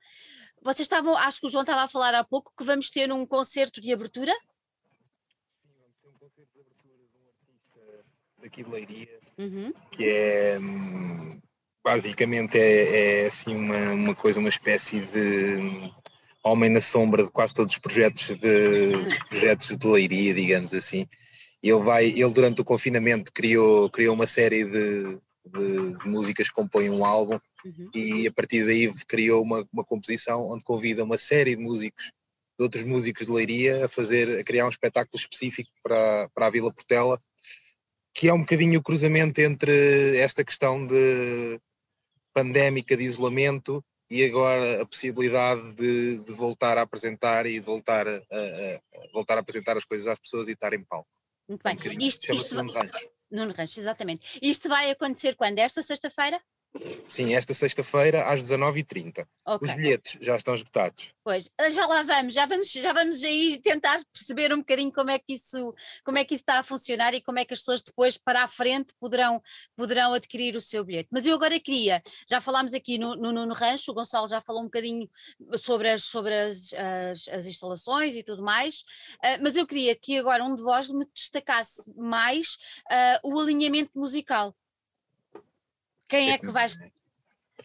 Vocês 0.61 0.85
estavam, 0.85 1.17
acho 1.17 1.41
que 1.41 1.47
o 1.47 1.49
João 1.49 1.63
estava 1.63 1.81
a 1.81 1.89
falar 1.89 2.15
há 2.15 2.23
pouco 2.23 2.53
que 2.57 2.63
vamos 2.63 2.89
ter 2.89 3.11
um 3.11 3.25
concerto 3.25 3.81
de 3.81 3.91
abertura. 3.91 4.33
Daqui 8.53 8.63
de 8.63 8.69
Leiria, 8.69 9.19
uhum. 9.39 9.73
que 9.91 10.03
é 10.05 10.59
basicamente 11.83 12.57
é, 12.57 13.23
é, 13.23 13.25
assim 13.25 13.55
uma, 13.55 13.91
uma 13.91 14.15
coisa, 14.15 14.39
uma 14.39 14.49
espécie 14.49 14.99
de 14.99 15.91
homem 16.43 16.69
na 16.69 16.79
sombra 16.79 17.23
de 17.23 17.31
quase 17.31 17.53
todos 17.53 17.73
os 17.73 17.79
projetos 17.79 18.27
de 18.27 18.91
projetos 19.27 19.75
de 19.75 19.87
Leiria, 19.87 20.33
digamos 20.33 20.73
assim. 20.73 21.07
Ele 21.61 21.79
vai, 21.79 22.05
ele 22.05 22.29
durante 22.29 22.61
o 22.61 22.65
confinamento 22.65 23.31
criou, 23.33 23.89
criou 23.89 24.13
uma 24.13 24.27
série 24.27 24.65
de, 24.65 25.17
de, 25.45 25.93
de 25.93 26.07
músicas 26.07 26.49
que 26.49 26.53
compõem 26.53 26.89
um 26.89 27.03
álbum 27.03 27.39
uhum. 27.65 27.89
e 27.93 28.27
a 28.27 28.31
partir 28.31 28.65
daí 28.65 28.93
criou 29.07 29.41
uma, 29.41 29.65
uma 29.73 29.83
composição 29.83 30.49
onde 30.49 30.63
convida 30.63 31.03
uma 31.03 31.17
série 31.17 31.55
de 31.55 31.61
músicos, 31.61 32.11
de 32.57 32.63
outros 32.63 32.83
músicos 32.83 33.25
de 33.25 33.31
Leiria, 33.31 33.85
a 33.85 33.89
fazer, 33.89 34.39
a 34.39 34.43
criar 34.43 34.65
um 34.65 34.69
espetáculo 34.69 35.17
específico 35.17 35.71
para, 35.81 36.29
para 36.35 36.47
a 36.47 36.49
Vila 36.49 36.71
Portela, 36.71 37.19
que 38.13 38.27
é 38.27 38.33
um 38.33 38.41
bocadinho 38.41 38.79
o 38.79 38.83
cruzamento 38.83 39.41
entre 39.41 40.17
esta 40.17 40.43
questão 40.43 40.85
de 40.85 41.59
pandémica 42.33 42.95
de 42.95 43.03
isolamento 43.03 43.83
e 44.09 44.23
agora 44.23 44.81
a 44.81 44.85
possibilidade 44.85 45.73
de, 45.73 46.17
de 46.23 46.33
voltar 46.33 46.77
a 46.77 46.81
apresentar 46.81 47.45
e 47.45 47.59
voltar 47.59 48.07
a, 48.07 48.11
a, 48.11 48.15
a, 48.15 48.79
voltar 49.11 49.37
a 49.37 49.41
apresentar 49.41 49.75
as 49.77 49.85
coisas 49.85 50.07
às 50.07 50.19
pessoas 50.19 50.47
e 50.47 50.51
estar 50.51 50.73
em 50.73 50.83
palco. 50.83 51.09
Muito 51.47 51.63
bem. 51.63 51.75
Um 51.75 51.99
isto, 51.99 52.31
isto, 52.33 52.55
Nuno 52.55 52.71
Rancho. 52.71 53.07
Nuno 53.31 53.53
Rancho, 53.53 53.79
exatamente. 53.79 54.39
Isto 54.41 54.69
vai 54.69 54.91
acontecer 54.91 55.35
quando? 55.35 55.59
Esta 55.59 55.81
sexta-feira? 55.81 56.39
Sim, 57.07 57.35
esta 57.35 57.53
sexta-feira 57.53 58.23
às 58.25 58.41
19h30. 58.41 59.27
Okay. 59.45 59.67
Os 59.67 59.75
bilhetes 59.75 60.17
já 60.19 60.35
estão 60.35 60.55
esgotados. 60.55 61.09
Pois, 61.23 61.49
ah, 61.57 61.69
já 61.69 61.85
lá 61.85 62.01
vamos, 62.01 62.33
já 62.33 62.45
vamos, 62.45 62.71
já 62.71 62.91
vamos 62.91 63.23
aí 63.23 63.59
tentar 63.61 64.03
perceber 64.11 64.51
um 64.51 64.57
bocadinho 64.57 64.91
como 64.91 65.11
é 65.11 65.19
que 65.19 65.33
isso, 65.33 65.73
como 66.03 66.17
é 66.17 66.25
que 66.25 66.33
isso 66.33 66.41
está 66.41 66.59
a 66.59 66.63
funcionar 66.63 67.13
e 67.13 67.21
como 67.21 67.37
é 67.37 67.45
que 67.45 67.53
as 67.53 67.59
pessoas 67.59 67.83
depois 67.83 68.17
para 68.17 68.43
a 68.43 68.47
frente 68.47 68.93
poderão, 68.99 69.41
poderão 69.75 70.13
adquirir 70.13 70.55
o 70.55 70.61
seu 70.61 70.83
bilhete. 70.83 71.09
Mas 71.11 71.25
eu 71.25 71.35
agora 71.35 71.59
queria, 71.59 72.01
já 72.27 72.41
falámos 72.41 72.73
aqui 72.73 72.97
no, 72.97 73.15
no, 73.15 73.31
no 73.31 73.53
rancho, 73.53 73.91
o 73.91 73.93
Gonçalo 73.93 74.27
já 74.27 74.41
falou 74.41 74.61
um 74.61 74.65
bocadinho 74.65 75.07
sobre 75.57 75.89
as, 75.89 76.03
sobre 76.03 76.33
as, 76.33 76.73
as, 76.73 77.27
as 77.27 77.45
instalações 77.45 78.15
e 78.15 78.23
tudo 78.23 78.41
mais, 78.41 78.81
uh, 79.17 79.41
mas 79.41 79.55
eu 79.55 79.67
queria 79.67 79.95
que 79.95 80.17
agora 80.17 80.43
um 80.43 80.55
de 80.55 80.63
vós 80.63 80.89
me 80.89 81.05
destacasse 81.13 81.93
mais 81.95 82.57
uh, 82.91 83.29
o 83.29 83.39
alinhamento 83.39 83.91
musical 83.95 84.55
quem 86.13 86.31
é 86.31 86.37
que 86.37 86.51
vai 86.51 86.67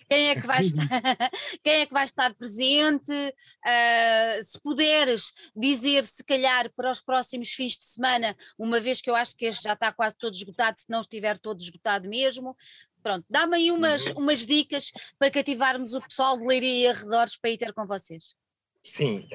quem 0.08 0.28
é 0.28 0.34
que 0.34 0.46
vai 0.46 0.60
estar, 0.60 0.86
quem 1.62 1.80
é 1.80 1.86
que 1.86 1.92
vai 1.92 2.04
estar 2.04 2.34
presente, 2.34 3.12
uh, 3.12 4.42
se 4.42 4.58
puderes 4.62 5.32
dizer 5.54 6.04
se 6.04 6.24
calhar 6.24 6.70
para 6.74 6.90
os 6.90 7.00
próximos 7.00 7.50
fins 7.50 7.72
de 7.72 7.84
semana, 7.84 8.34
uma 8.58 8.80
vez 8.80 9.02
que 9.02 9.10
eu 9.10 9.14
acho 9.14 9.36
que 9.36 9.44
este 9.44 9.64
já 9.64 9.74
está 9.74 9.92
quase 9.92 10.16
todo 10.16 10.34
esgotado, 10.34 10.80
se 10.80 10.88
não 10.88 11.02
estiver 11.02 11.36
todo 11.36 11.60
esgotado 11.60 12.08
mesmo, 12.08 12.56
pronto, 13.02 13.24
dá-me 13.28 13.56
aí 13.56 13.70
umas, 13.70 14.06
uhum. 14.06 14.22
umas 14.22 14.46
dicas 14.46 14.92
para 15.18 15.30
cativarmos 15.30 15.92
o 15.92 16.00
pessoal 16.00 16.38
de 16.38 16.46
Leiria 16.46 16.86
e 16.86 16.88
arredores 16.88 17.36
para 17.36 17.50
ir 17.50 17.58
ter 17.58 17.74
com 17.74 17.86
vocês. 17.86 18.34
Sim, 18.82 19.28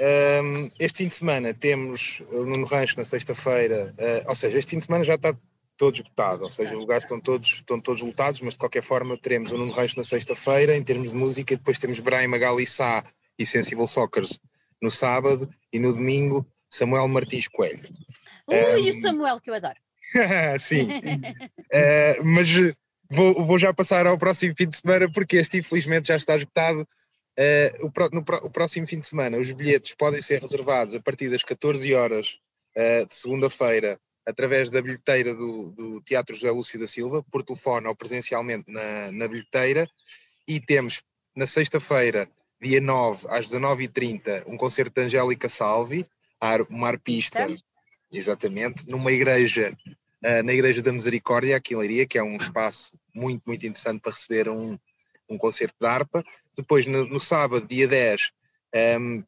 um, 0.44 0.70
este 0.80 1.00
fim 1.00 1.08
de 1.08 1.14
semana 1.14 1.54
temos 1.54 2.24
no 2.32 2.66
Rancho 2.66 2.98
na 2.98 3.04
sexta-feira, 3.04 3.94
uh, 4.00 4.30
ou 4.30 4.36
seja, 4.36 4.58
este 4.58 4.72
fim 4.72 4.80
de 4.80 4.86
semana 4.86 5.04
já 5.04 5.16
está 5.16 5.38
todo 5.78 5.96
esgotado, 5.96 6.44
ou 6.44 6.52
seja, 6.52 6.74
os 6.74 6.80
lugares 6.80 7.04
estão 7.04 7.20
todos, 7.20 7.48
estão 7.48 7.80
todos 7.80 8.02
lotados, 8.02 8.42
mas 8.42 8.54
de 8.54 8.60
qualquer 8.60 8.84
forma 8.84 9.18
teremos 9.18 9.52
o 9.52 9.58
Nuno 9.58 9.72
Reis 9.72 9.96
na 9.96 10.04
sexta-feira, 10.04 10.76
em 10.76 10.84
termos 10.84 11.10
de 11.10 11.16
música, 11.16 11.56
depois 11.56 11.78
temos 11.78 12.00
Brian 12.00 12.28
Magali 12.28 12.66
Sá 12.66 13.04
e 13.38 13.46
Sensible 13.46 13.88
Soccers 13.88 14.40
no 14.82 14.92
sábado, 14.92 15.50
e 15.72 15.80
no 15.80 15.94
domingo 15.94 16.46
Samuel 16.70 17.08
Martins 17.08 17.48
Coelho. 17.48 17.88
Ui, 18.48 18.86
um, 18.86 18.90
o 18.90 18.94
Samuel 19.02 19.40
que 19.40 19.50
eu 19.50 19.56
adoro. 19.56 19.78
Sim, 20.60 20.88
uh, 20.90 22.24
mas 22.26 22.50
vou, 23.10 23.46
vou 23.46 23.58
já 23.58 23.74
passar 23.74 24.06
ao 24.06 24.18
próximo 24.18 24.54
fim 24.58 24.68
de 24.68 24.78
semana, 24.78 25.12
porque 25.12 25.38
este 25.38 25.60
infelizmente 25.60 26.10
já 26.10 26.18
está 26.18 26.36
esgotado. 26.36 26.88
Uh, 27.40 27.88
o, 27.88 27.92
no, 28.12 28.24
o 28.44 28.50
próximo 28.50 28.86
fim 28.86 29.00
de 29.00 29.08
semana, 29.08 29.40
os 29.40 29.52
bilhetes 29.52 29.96
podem 29.96 30.22
ser 30.22 30.40
reservados 30.42 30.94
a 30.94 31.00
partir 31.00 31.30
das 31.30 31.44
14 31.44 31.94
horas 31.96 32.40
uh, 32.78 33.08
de 33.08 33.16
segunda-feira 33.16 34.00
através 34.26 34.70
da 34.70 34.82
bilheteira 34.82 35.34
do, 35.34 35.70
do, 35.72 36.02
Teatro 36.02 36.36
José 36.36 36.52
Lúcio 36.52 36.80
da 36.80 36.88
Silva, 36.88 37.24
por 37.24 37.44
telefone 37.44 37.88
ou 37.88 37.96
presencialmente 37.96 38.72
na, 38.72 39.12
na 39.12 39.28
bilheteira, 39.28 39.90
e 40.48 40.60
temos 40.60 41.04
na 41.36 41.48
sexta-feira, 41.48 42.30
dia 42.62 42.80
9, 42.80 43.28
às 43.30 43.50
19h30, 43.50 44.44
um 44.48 44.58
concerto 44.58 44.94
de 44.96 45.08
Angélica 45.08 45.50
Salvi, 45.50 46.06
uma 46.70 46.90
arpista, 46.90 47.48
exatamente, 48.12 48.88
numa 48.88 49.12
igreja, 49.12 49.76
uh, 50.24 50.44
na 50.44 50.54
Igreja 50.54 50.82
da 50.82 50.92
Misericórdia, 50.92 51.56
aqui 51.56 51.74
em 51.74 51.78
Leiria, 51.78 52.06
que 52.06 52.18
é 52.18 52.24
um 52.24 52.36
espaço 52.36 52.98
muito, 53.16 53.44
muito 53.46 53.66
interessante 53.66 54.02
para 54.02 54.12
receber 54.12 54.50
um, 54.50 54.78
um 55.30 55.38
concerto 55.38 55.76
de 55.80 55.88
harpa. 55.88 56.24
Depois, 56.56 56.86
no, 56.86 57.06
no 57.06 57.20
sábado, 57.20 57.66
dia 57.66 57.88
10, 57.88 58.32
um, 58.74 58.78
ehm, 58.78 59.24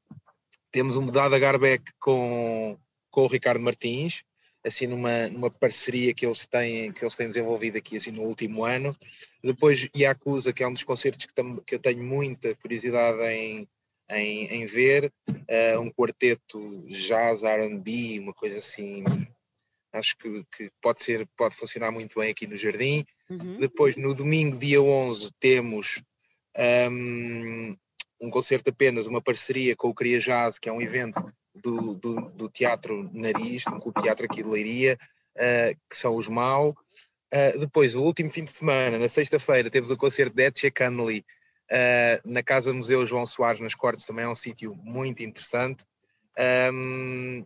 temos 0.72 0.98
um 0.98 1.04
mudado 1.04 1.34
a 1.34 1.40
Garbeck 1.40 1.84
com, 2.00 2.78
com 3.10 3.22
o 3.22 3.28
Ricardo 3.28 3.62
Martins, 3.62 4.24
assim 4.66 4.88
numa, 4.88 5.28
numa 5.28 5.50
parceria 5.50 6.14
que 6.14 6.26
eles 6.26 6.48
têm 6.48 6.92
que 6.92 7.04
eles 7.04 7.16
têm 7.16 7.28
desenvolvido 7.28 7.78
aqui 7.78 7.98
assim 7.98 8.12
no 8.12 8.24
último 8.24 8.66
ano 8.66 8.98
depois 9.44 9.90
Yakuza 9.96 10.52
que 10.52 10.64
é 10.64 10.68
um 10.68 10.74
dos 10.74 10.84
concertos 10.84 11.26
que, 11.26 11.34
tam, 11.34 11.58
que 11.58 11.76
eu 11.76 11.80
tenho 11.80 12.04
muita 12.04 12.56
curiosidade 12.56 13.22
em, 13.22 13.68
em, 14.10 14.46
em 14.48 14.66
ver 14.66 15.12
uh, 15.30 15.80
um 15.80 15.92
quarteto 15.92 16.60
jazz 16.90 17.44
R&B 17.44 18.20
uma 18.20 18.34
coisa 18.34 18.58
assim 18.58 19.04
acho 19.94 20.18
que, 20.18 20.44
que, 20.56 20.70
pode 20.82 21.02
ser 21.04 21.28
pode 21.38 21.56
funcionar 21.56 21.92
muito 21.92 22.20
bem 22.20 22.32
aqui 22.32 22.48
no 22.48 22.58
Jardim 22.58 23.06
uhum. 23.30 23.60
depois 23.60 23.98
no 23.98 24.16
domingo 24.16 24.58
dia 24.58 24.82
11 24.82 25.32
temos 25.40 26.02
um, 26.92 27.76
um 28.20 28.30
concerto 28.30 28.70
apenas 28.70 29.08
uma 29.08 29.22
parceria 29.22 29.76
com 29.76 29.90
o 29.90 29.94
Cria 29.94 30.20
Jazz 30.20 30.58
que 30.58 30.70
é 30.70 30.72
um 30.72 30.82
evento 30.82 31.34
do, 31.54 31.96
do, 31.96 32.16
do 32.32 32.50
Teatro 32.50 33.10
Nariz, 33.14 33.64
do 33.66 33.80
Clube 33.80 34.02
Teatro 34.02 34.26
aqui 34.26 34.44
de 34.44 34.50
Leiria, 34.50 34.98
uh, 35.36 35.78
que 35.90 35.98
são 35.98 36.16
os 36.16 36.28
Mau. 36.28 36.76
Uh, 37.34 37.60
depois, 37.60 37.96
o 37.96 38.04
último 38.04 38.30
fim 38.30 38.44
de 38.44 38.52
semana, 38.52 38.98
na 38.98 39.10
sexta-feira, 39.10 39.70
temos 39.70 39.90
o 39.92 39.98
concerto 39.98 40.36
de 40.36 40.44
Etche 40.44 40.70
Canley 40.70 41.26
uh, 41.72 42.30
na 42.30 42.44
Casa 42.44 42.74
Museu 42.74 43.06
João 43.06 43.26
Soares, 43.26 43.62
nas 43.62 43.76
Cortes, 43.76 44.06
também 44.06 44.26
é 44.26 44.30
um 44.30 44.36
sítio 44.36 44.76
muito 44.76 45.24
interessante. 45.24 45.86
Um, 46.74 47.46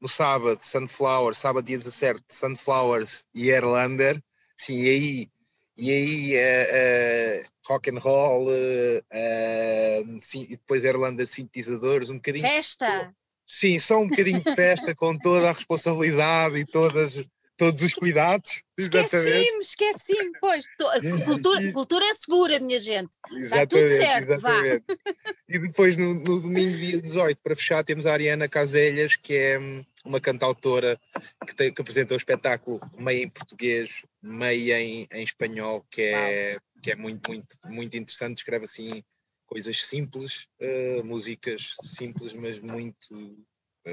no 0.00 0.08
sábado, 0.08 0.60
Sunflower, 0.60 1.34
sábado 1.34 1.64
dia 1.64 1.78
17, 1.78 2.22
Sunflowers 2.28 3.26
e 3.34 3.48
Erlander, 3.48 4.22
sim, 4.56 4.74
e 4.74 4.88
aí, 4.88 5.30
e 5.78 5.90
aí 5.92 6.34
uh, 6.34 7.44
uh, 7.44 7.48
rock 7.68 7.88
and 7.88 7.98
roll, 8.00 8.48
uh, 8.48 10.18
sim, 10.18 10.42
e 10.42 10.56
depois 10.56 10.84
Erlander 10.84 11.24
sintetizadores, 11.24 12.10
um 12.10 12.16
bocadinho. 12.16 12.46
Festa! 12.46 13.14
Sim, 13.46 13.78
só 13.78 13.98
um 13.98 14.08
bocadinho 14.08 14.42
de 14.42 14.54
festa 14.56 14.94
com 14.94 15.16
toda 15.16 15.48
a 15.48 15.52
responsabilidade 15.52 16.58
e 16.58 16.66
todas, 16.66 17.14
todos 17.58 17.82
os 17.82 17.92
cuidados. 17.92 18.62
Esqueci-me, 18.78 19.58
esqueci-me, 19.60 20.32
pois. 20.40 20.64
Cultura, 21.26 21.72
cultura 21.72 22.04
é 22.06 22.14
segura, 22.14 22.60
minha 22.60 22.78
gente. 22.78 23.10
Está 23.32 23.66
tudo 23.66 23.88
certo, 23.88 24.32
exatamente. 24.32 24.84
vá. 24.86 25.14
E 25.48 25.58
depois, 25.58 25.96
no, 25.96 26.14
no, 26.14 26.40
domingo, 26.40 26.76
dia 26.78 27.02
18, 27.02 27.38
para 27.42 27.56
fechar, 27.56 27.84
temos 27.84 28.06
a 28.06 28.12
Ariana 28.12 28.48
Caselhas, 28.48 29.16
que 29.16 29.34
é 29.34 29.58
hum, 29.58 29.84
uma 30.04 30.20
cantautora 30.20 30.98
que, 31.46 31.54
tem, 31.54 31.74
que 31.74 31.82
apresenta 31.82 32.14
o 32.14 32.16
espetáculo 32.16 32.80
meio 32.96 33.24
em 33.24 33.28
português, 33.28 34.02
meio 34.22 34.74
em, 34.74 35.08
em 35.12 35.24
espanhol, 35.24 35.84
que 35.90 36.02
é, 36.02 36.58
que 36.80 36.92
é 36.92 36.96
muito, 36.96 37.28
muito, 37.28 37.58
muito 37.66 37.96
interessante. 37.96 38.38
Escreve 38.38 38.66
assim 38.66 39.02
coisas 39.46 39.82
simples, 39.82 40.46
uh, 40.60 41.02
músicas 41.04 41.74
simples, 41.82 42.34
mas 42.34 42.60
muito, 42.60 43.44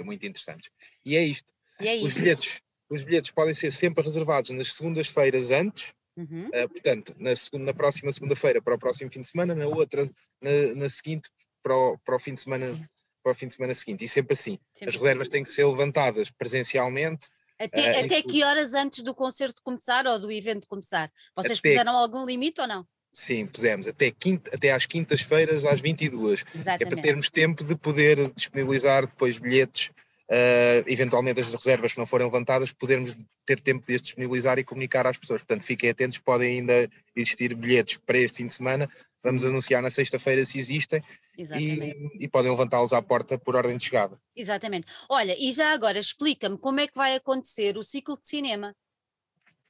muito 0.03 0.25
interessantes. 0.25 0.69
E 1.03 1.15
é 1.17 1.23
isto. 1.23 1.51
E 1.81 1.87
é 1.87 1.95
os, 2.05 2.13
bilhetes, 2.13 2.61
os 2.89 3.03
bilhetes 3.03 3.31
podem 3.31 3.53
ser 3.53 3.71
sempre 3.71 4.03
reservados 4.03 4.51
nas 4.51 4.73
segundas-feiras 4.73 5.51
antes, 5.51 5.93
uhum. 6.15 6.47
uh, 6.47 6.69
portanto, 6.69 7.15
na, 7.17 7.35
segunda, 7.35 7.65
na 7.65 7.73
próxima 7.73 8.11
segunda-feira 8.11 8.61
para 8.61 8.75
o 8.75 8.79
próximo 8.79 9.11
fim 9.11 9.21
de 9.21 9.27
semana, 9.27 9.55
na 9.55 9.67
outra, 9.67 10.03
na, 10.41 10.75
na 10.75 10.89
seguinte, 10.89 11.29
para 11.63 11.75
o, 11.75 11.97
para 11.99 12.15
o 12.15 12.19
fim 12.19 12.33
de 12.33 12.41
semana 12.41 12.89
para 13.25 13.31
o 13.31 13.35
fim 13.35 13.47
de 13.47 13.55
semana 13.55 13.73
seguinte, 13.73 14.05
e 14.05 14.07
sempre 14.07 14.33
assim. 14.33 14.59
Sempre 14.75 14.89
As 14.89 14.95
reservas 14.95 15.21
assim. 15.23 15.31
têm 15.31 15.43
que 15.43 15.49
ser 15.49 15.65
levantadas 15.65 16.29
presencialmente. 16.29 17.27
Até, 17.57 18.01
até 18.01 18.21
que 18.21 18.43
horas 18.43 18.75
antes 18.75 19.01
do 19.01 19.15
concerto 19.15 19.63
começar 19.63 20.05
ou 20.05 20.19
do 20.19 20.31
evento 20.31 20.67
começar? 20.67 21.11
Vocês 21.35 21.57
até, 21.57 21.69
puseram 21.69 21.97
algum 21.97 22.23
limite 22.23 22.61
ou 22.61 22.67
não? 22.67 22.85
Sim, 23.11 23.47
pusemos 23.47 23.87
até, 23.87 24.11
quinta, 24.11 24.53
até 24.53 24.71
às 24.71 24.85
quintas-feiras 24.85 25.65
às 25.65 25.79
22. 25.79 26.45
Exatamente. 26.53 26.83
É 26.83 26.85
para 26.85 27.01
termos 27.01 27.31
tempo 27.31 27.63
de 27.63 27.75
poder 27.75 28.29
disponibilizar 28.33 29.07
depois 29.07 29.39
bilhetes, 29.39 29.89
uh, 30.31 30.83
eventualmente 30.87 31.39
as 31.39 31.53
reservas 31.53 31.93
que 31.93 31.99
não 31.99 32.05
forem 32.05 32.25
levantadas, 32.25 32.71
podermos 32.71 33.15
ter 33.45 33.59
tempo 33.59 33.85
de 33.85 33.95
as 33.95 34.01
disponibilizar 34.01 34.57
e 34.59 34.63
comunicar 34.63 35.05
às 35.07 35.17
pessoas. 35.17 35.41
Portanto, 35.41 35.63
fiquem 35.63 35.89
atentos, 35.89 36.17
podem 36.17 36.59
ainda 36.59 36.89
existir 37.15 37.55
bilhetes 37.55 37.97
para 37.97 38.17
este 38.17 38.37
fim 38.37 38.47
de 38.47 38.53
semana. 38.53 38.89
Vamos 39.23 39.43
anunciar 39.43 39.81
na 39.81 39.89
sexta-feira 39.89 40.45
se 40.45 40.59
existem 40.59 41.01
e, 41.35 41.95
e, 42.19 42.27
podem 42.27 42.51
levantá-los 42.51 42.93
à 42.93 43.01
porta 43.01 43.39
por 43.39 43.55
ordem 43.55 43.75
de 43.75 43.83
chegada. 43.83 44.19
Exatamente. 44.35 44.85
Olha, 45.09 45.35
e 45.39 45.51
já 45.51 45.73
agora 45.73 45.97
explica-me 45.97 46.59
como 46.59 46.79
é 46.79 46.87
que 46.87 46.95
vai 46.95 47.15
acontecer 47.15 47.75
o 47.75 47.83
ciclo 47.83 48.19
de 48.19 48.27
cinema. 48.27 48.75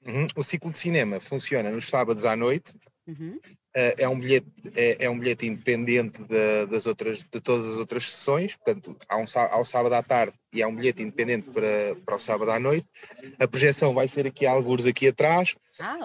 Uhum. 0.05 0.27
O 0.35 0.43
ciclo 0.43 0.71
de 0.71 0.77
cinema 0.77 1.21
funciona 1.21 1.71
nos 1.71 1.85
sábados 1.85 2.25
à 2.25 2.35
noite, 2.35 2.73
Uhum. 3.07 3.39
Uh, 3.75 3.91
é, 3.97 4.07
um 4.07 4.17
bilhete, 4.17 4.47
é, 4.73 5.05
é, 5.05 5.09
um 5.09 5.19
bilhete 5.19 5.45
independente 5.45 6.23
de, 6.23 6.65
das 6.67 6.87
outras, 6.87 7.23
de 7.23 7.41
todas 7.41 7.65
as 7.65 7.77
outras 7.77 8.09
sessões, 8.09 8.55
portanto, 8.55 8.95
há 9.09 9.17
um, 9.17 9.25
ao 9.51 9.65
sábado 9.65 9.93
à 9.93 10.01
tarde 10.01 10.33
e 10.53 10.63
há 10.63 10.67
um 10.67 10.73
bilhete 10.73 11.01
independente 11.01 11.49
para, 11.49 11.93
para 12.05 12.15
o 12.15 12.19
sábado 12.19 12.51
à 12.51 12.59
noite. 12.59 12.87
A 13.37 13.45
projeção 13.45 13.93
vai 13.93 14.07
ser 14.07 14.27
aqui 14.27 14.45
alguns 14.45 14.85
aqui 14.85 15.09
atrás. 15.09 15.55
Ah, 15.81 15.97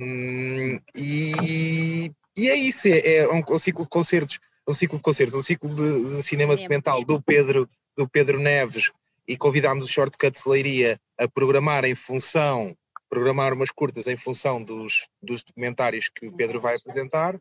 um, 0.00 0.80
e 0.96 2.10
E 2.36 2.48
é 2.48 2.56
isso, 2.56 2.88
é, 2.88 3.16
é 3.16 3.28
um, 3.28 3.42
um, 3.46 3.58
ciclo 3.58 3.84
de 3.84 3.90
concertos, 3.90 4.40
um 4.66 4.72
ciclo 4.72 4.96
de 4.96 5.02
concertos, 5.02 5.34
um 5.34 5.42
ciclo 5.42 5.68
de, 5.74 6.16
de 6.16 6.22
cinema 6.22 6.56
documental 6.56 7.04
do 7.04 7.20
Pedro, 7.20 7.68
do 7.96 8.08
Pedro 8.08 8.40
Neves, 8.40 8.90
e 9.28 9.36
convidámos 9.36 9.84
o 9.84 9.88
Shortcut 9.88 10.38
Leiria 10.46 10.98
a 11.18 11.28
programar 11.28 11.84
em 11.84 11.94
função, 11.94 12.74
programar 13.12 13.52
umas 13.52 13.70
curtas 13.70 14.06
em 14.06 14.16
função 14.16 14.64
dos, 14.64 15.06
dos 15.22 15.44
documentários 15.44 16.08
que 16.08 16.26
o 16.26 16.32
Pedro 16.32 16.58
vai 16.58 16.76
apresentar. 16.76 17.38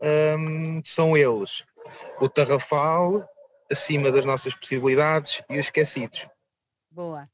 Um, 0.00 0.80
são 0.84 1.16
eles 1.16 1.64
o 2.20 2.28
Tarrafal, 2.28 3.28
acima 3.68 4.12
das 4.12 4.24
nossas 4.24 4.54
possibilidades 4.54 5.42
e 5.50 5.54
os 5.54 5.66
esquecidos. 5.66 6.28
Boa. 6.88 7.28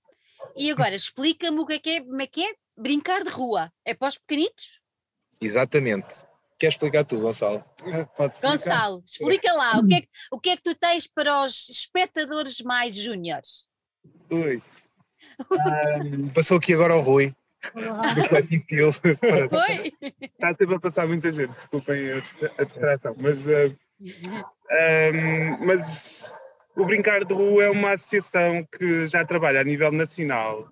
E 0.57 0.71
agora 0.71 0.95
explica-me 0.95 1.59
o 1.59 1.67
que 1.67 1.75
é 1.75 1.79
que 1.79 1.91
é, 1.91 2.01
como 2.01 2.23
é 2.23 2.27
que 2.27 2.47
é 2.47 2.55
brincar 2.75 3.23
de 3.23 3.29
rua. 3.29 3.71
É 3.85 3.93
para 3.93 4.09
os 4.09 4.17
pequenitos? 4.17 4.81
Exatamente. 5.39 6.25
Queres 6.59 6.77
explicar 6.77 7.05
tu, 7.05 7.21
Gonçalo? 7.21 7.63
Gonçalo, 8.43 9.03
explica 9.05 9.53
lá 9.53 9.77
o 9.79 9.87
que, 9.87 9.95
é 9.97 10.01
que, 10.01 10.09
o 10.33 10.41
que 10.41 10.49
é 10.49 10.57
que 10.57 10.63
tu 10.63 10.75
tens 10.75 11.07
para 11.07 11.45
os 11.45 11.69
espectadores 11.69 12.63
mais 12.63 12.97
júniores? 12.97 13.69
Ui. 14.31 14.63
Um, 15.51 16.31
passou 16.31 16.57
aqui 16.57 16.73
agora 16.73 16.97
o 16.97 17.01
Rui. 17.01 17.35
Foi? 19.49 19.93
Está 20.23 20.55
sempre 20.55 20.75
a 20.75 20.81
passar 20.81 21.07
muita 21.07 21.33
gente, 21.33 21.53
desculpem 21.53 22.13
a 22.13 22.65
distração, 22.65 23.15
mas, 23.21 23.39
uh, 23.47 23.77
um, 24.71 25.67
mas 25.67 26.31
o 26.77 26.85
Brincar 26.85 27.25
de 27.25 27.33
Rua 27.33 27.65
é 27.65 27.71
uma 27.71 27.93
associação 27.93 28.67
que 28.71 29.07
já 29.07 29.25
trabalha 29.25 29.61
a 29.61 29.65
nível 29.65 29.91
nacional 29.91 30.69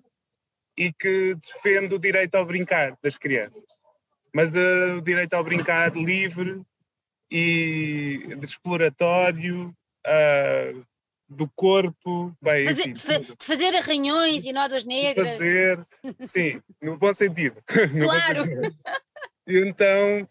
e 0.77 0.91
que 0.93 1.35
defende 1.35 1.95
o 1.95 1.99
direito 1.99 2.35
ao 2.35 2.45
brincar 2.45 2.97
das 3.01 3.17
crianças. 3.17 3.63
Mas 4.33 4.55
uh, 4.55 4.97
o 4.97 5.01
direito 5.01 5.33
ao 5.33 5.43
brincar 5.43 5.95
livre 5.95 6.61
e 7.31 8.35
de 8.37 8.45
exploratório, 8.45 9.69
uh, 10.05 10.85
do 11.27 11.49
corpo, 11.49 12.35
bem, 12.41 12.57
de 12.57 12.65
fazer, 12.65 12.87
enfim, 12.89 13.21
de, 13.21 13.35
de 13.35 13.45
fazer 13.45 13.75
arranhões 13.75 14.45
e 14.45 14.53
nódoas 14.53 14.83
negras. 14.83 15.29
Fazer, 15.29 15.85
sim, 16.19 16.61
no 16.81 16.97
bom 16.97 17.13
sentido. 17.13 17.61
Claro. 17.99 18.45
Sentido. 18.45 18.75
Então, 19.47 20.27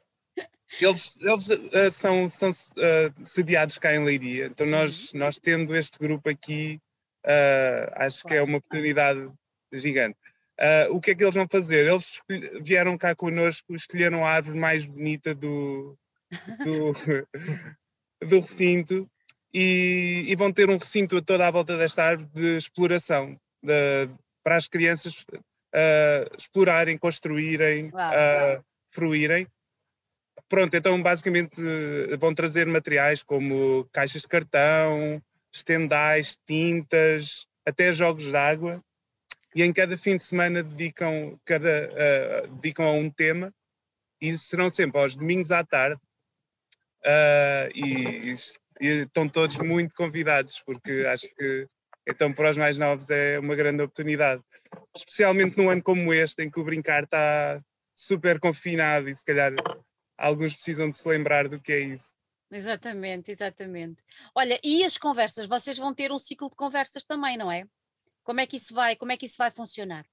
eles, 0.80 1.20
eles 1.20 1.50
uh, 1.50 1.92
são, 1.92 2.28
são 2.28 2.50
uh, 2.50 3.24
sediados 3.24 3.78
cá 3.78 3.94
em 3.94 4.04
Leiria, 4.04 4.46
então 4.46 4.66
nós, 4.66 5.12
uhum. 5.12 5.20
nós 5.20 5.38
tendo 5.38 5.74
este 5.76 5.98
grupo 5.98 6.28
aqui, 6.28 6.80
uh, 7.24 7.92
acho 7.94 8.24
que 8.24 8.35
é 8.35 8.42
uma 8.42 8.59
oportunidade 8.59 9.30
gigante. 9.72 10.18
o 10.90 11.00
que 11.00 11.11
é 11.11 11.14
que 11.14 11.24
eles 11.24 11.35
vão 11.35 11.48
fazer? 11.50 11.87
Eles 11.87 12.20
vieram 12.62 12.96
cá 12.96 13.14
connosco, 13.14 13.74
escolheram 13.74 14.24
a 14.24 14.30
árvore 14.30 14.59
mais 14.59 14.87
bonita 14.87 15.35
do, 15.35 15.96
do, 16.64 16.92
do 18.28 18.40
recinto 18.40 19.09
e, 19.54 20.24
e, 20.26 20.34
vão 20.34 20.52
ter 20.52 20.68
um 20.68 20.76
recinto 20.76 21.22
toda 21.22 21.46
à 21.46 21.50
volta 21.50 21.78
desta 21.78 22.02
árvore 22.02 22.28
de 22.34 22.56
exploração 22.56 23.38
de, 23.62 24.08
para 24.42 24.56
as 24.56 24.66
crianças 24.66 25.24
uh, 25.30 26.36
explorarem, 26.36 26.98
construírem, 26.98 27.86
uh, 27.86 28.64
fruírem. 28.90 29.46
Pronto, 30.48 30.74
então 30.74 31.00
basicamente 31.00 31.56
vão 32.18 32.34
trazer 32.34 32.66
materiais 32.66 33.22
como 33.22 33.88
caixas 33.92 34.22
de 34.22 34.28
cartão, 34.28 35.22
estendais, 35.52 36.36
tintas, 36.46 37.46
até 37.64 37.92
jogos 37.92 38.24
de 38.24 38.36
água. 38.36 38.82
E 39.54 39.62
em 39.62 39.72
cada 39.72 39.96
fim 39.96 40.16
de 40.16 40.24
semana 40.24 40.64
dedicam, 40.64 41.38
cada, 41.44 41.88
uh, 41.88 42.54
dedicam 42.56 42.86
a 42.86 42.92
um 42.92 43.08
tema 43.08 43.54
e 44.20 44.36
serão 44.36 44.68
sempre 44.68 45.00
aos 45.00 45.14
domingos 45.14 45.52
à 45.52 45.64
tarde. 45.64 46.00
Uh, 47.04 47.70
e 47.74 48.34
e 48.80 49.02
estão 49.02 49.28
todos 49.28 49.58
muito 49.58 49.94
convidados, 49.94 50.60
porque 50.64 51.04
acho 51.06 51.28
que 51.34 51.68
então 52.06 52.32
para 52.32 52.50
os 52.50 52.56
mais 52.56 52.76
novos 52.76 53.08
é 53.10 53.38
uma 53.38 53.54
grande 53.54 53.82
oportunidade. 53.82 54.42
Especialmente 54.94 55.56
num 55.56 55.70
ano 55.70 55.82
como 55.82 56.12
este, 56.12 56.42
em 56.42 56.50
que 56.50 56.60
o 56.60 56.64
brincar 56.64 57.04
está 57.04 57.62
super 57.94 58.38
confinado 58.38 59.08
e 59.08 59.14
se 59.14 59.24
calhar 59.24 59.52
alguns 60.18 60.54
precisam 60.54 60.90
de 60.90 60.96
se 60.98 61.08
lembrar 61.08 61.48
do 61.48 61.60
que 61.60 61.72
é 61.72 61.80
isso. 61.80 62.14
Exatamente, 62.50 63.30
exatamente. 63.30 64.02
Olha, 64.34 64.60
e 64.62 64.84
as 64.84 64.96
conversas? 64.96 65.46
Vocês 65.46 65.78
vão 65.78 65.94
ter 65.94 66.12
um 66.12 66.18
ciclo 66.18 66.50
de 66.50 66.56
conversas 66.56 67.04
também, 67.04 67.37
não 67.37 67.50
é? 67.50 67.66
Como 68.22 68.40
é 68.40 68.46
que 68.46 68.56
isso 68.56 68.74
vai, 68.74 68.96
como 68.96 69.12
é 69.12 69.16
que 69.16 69.26
isso 69.26 69.38
vai 69.38 69.50
funcionar? 69.50 70.06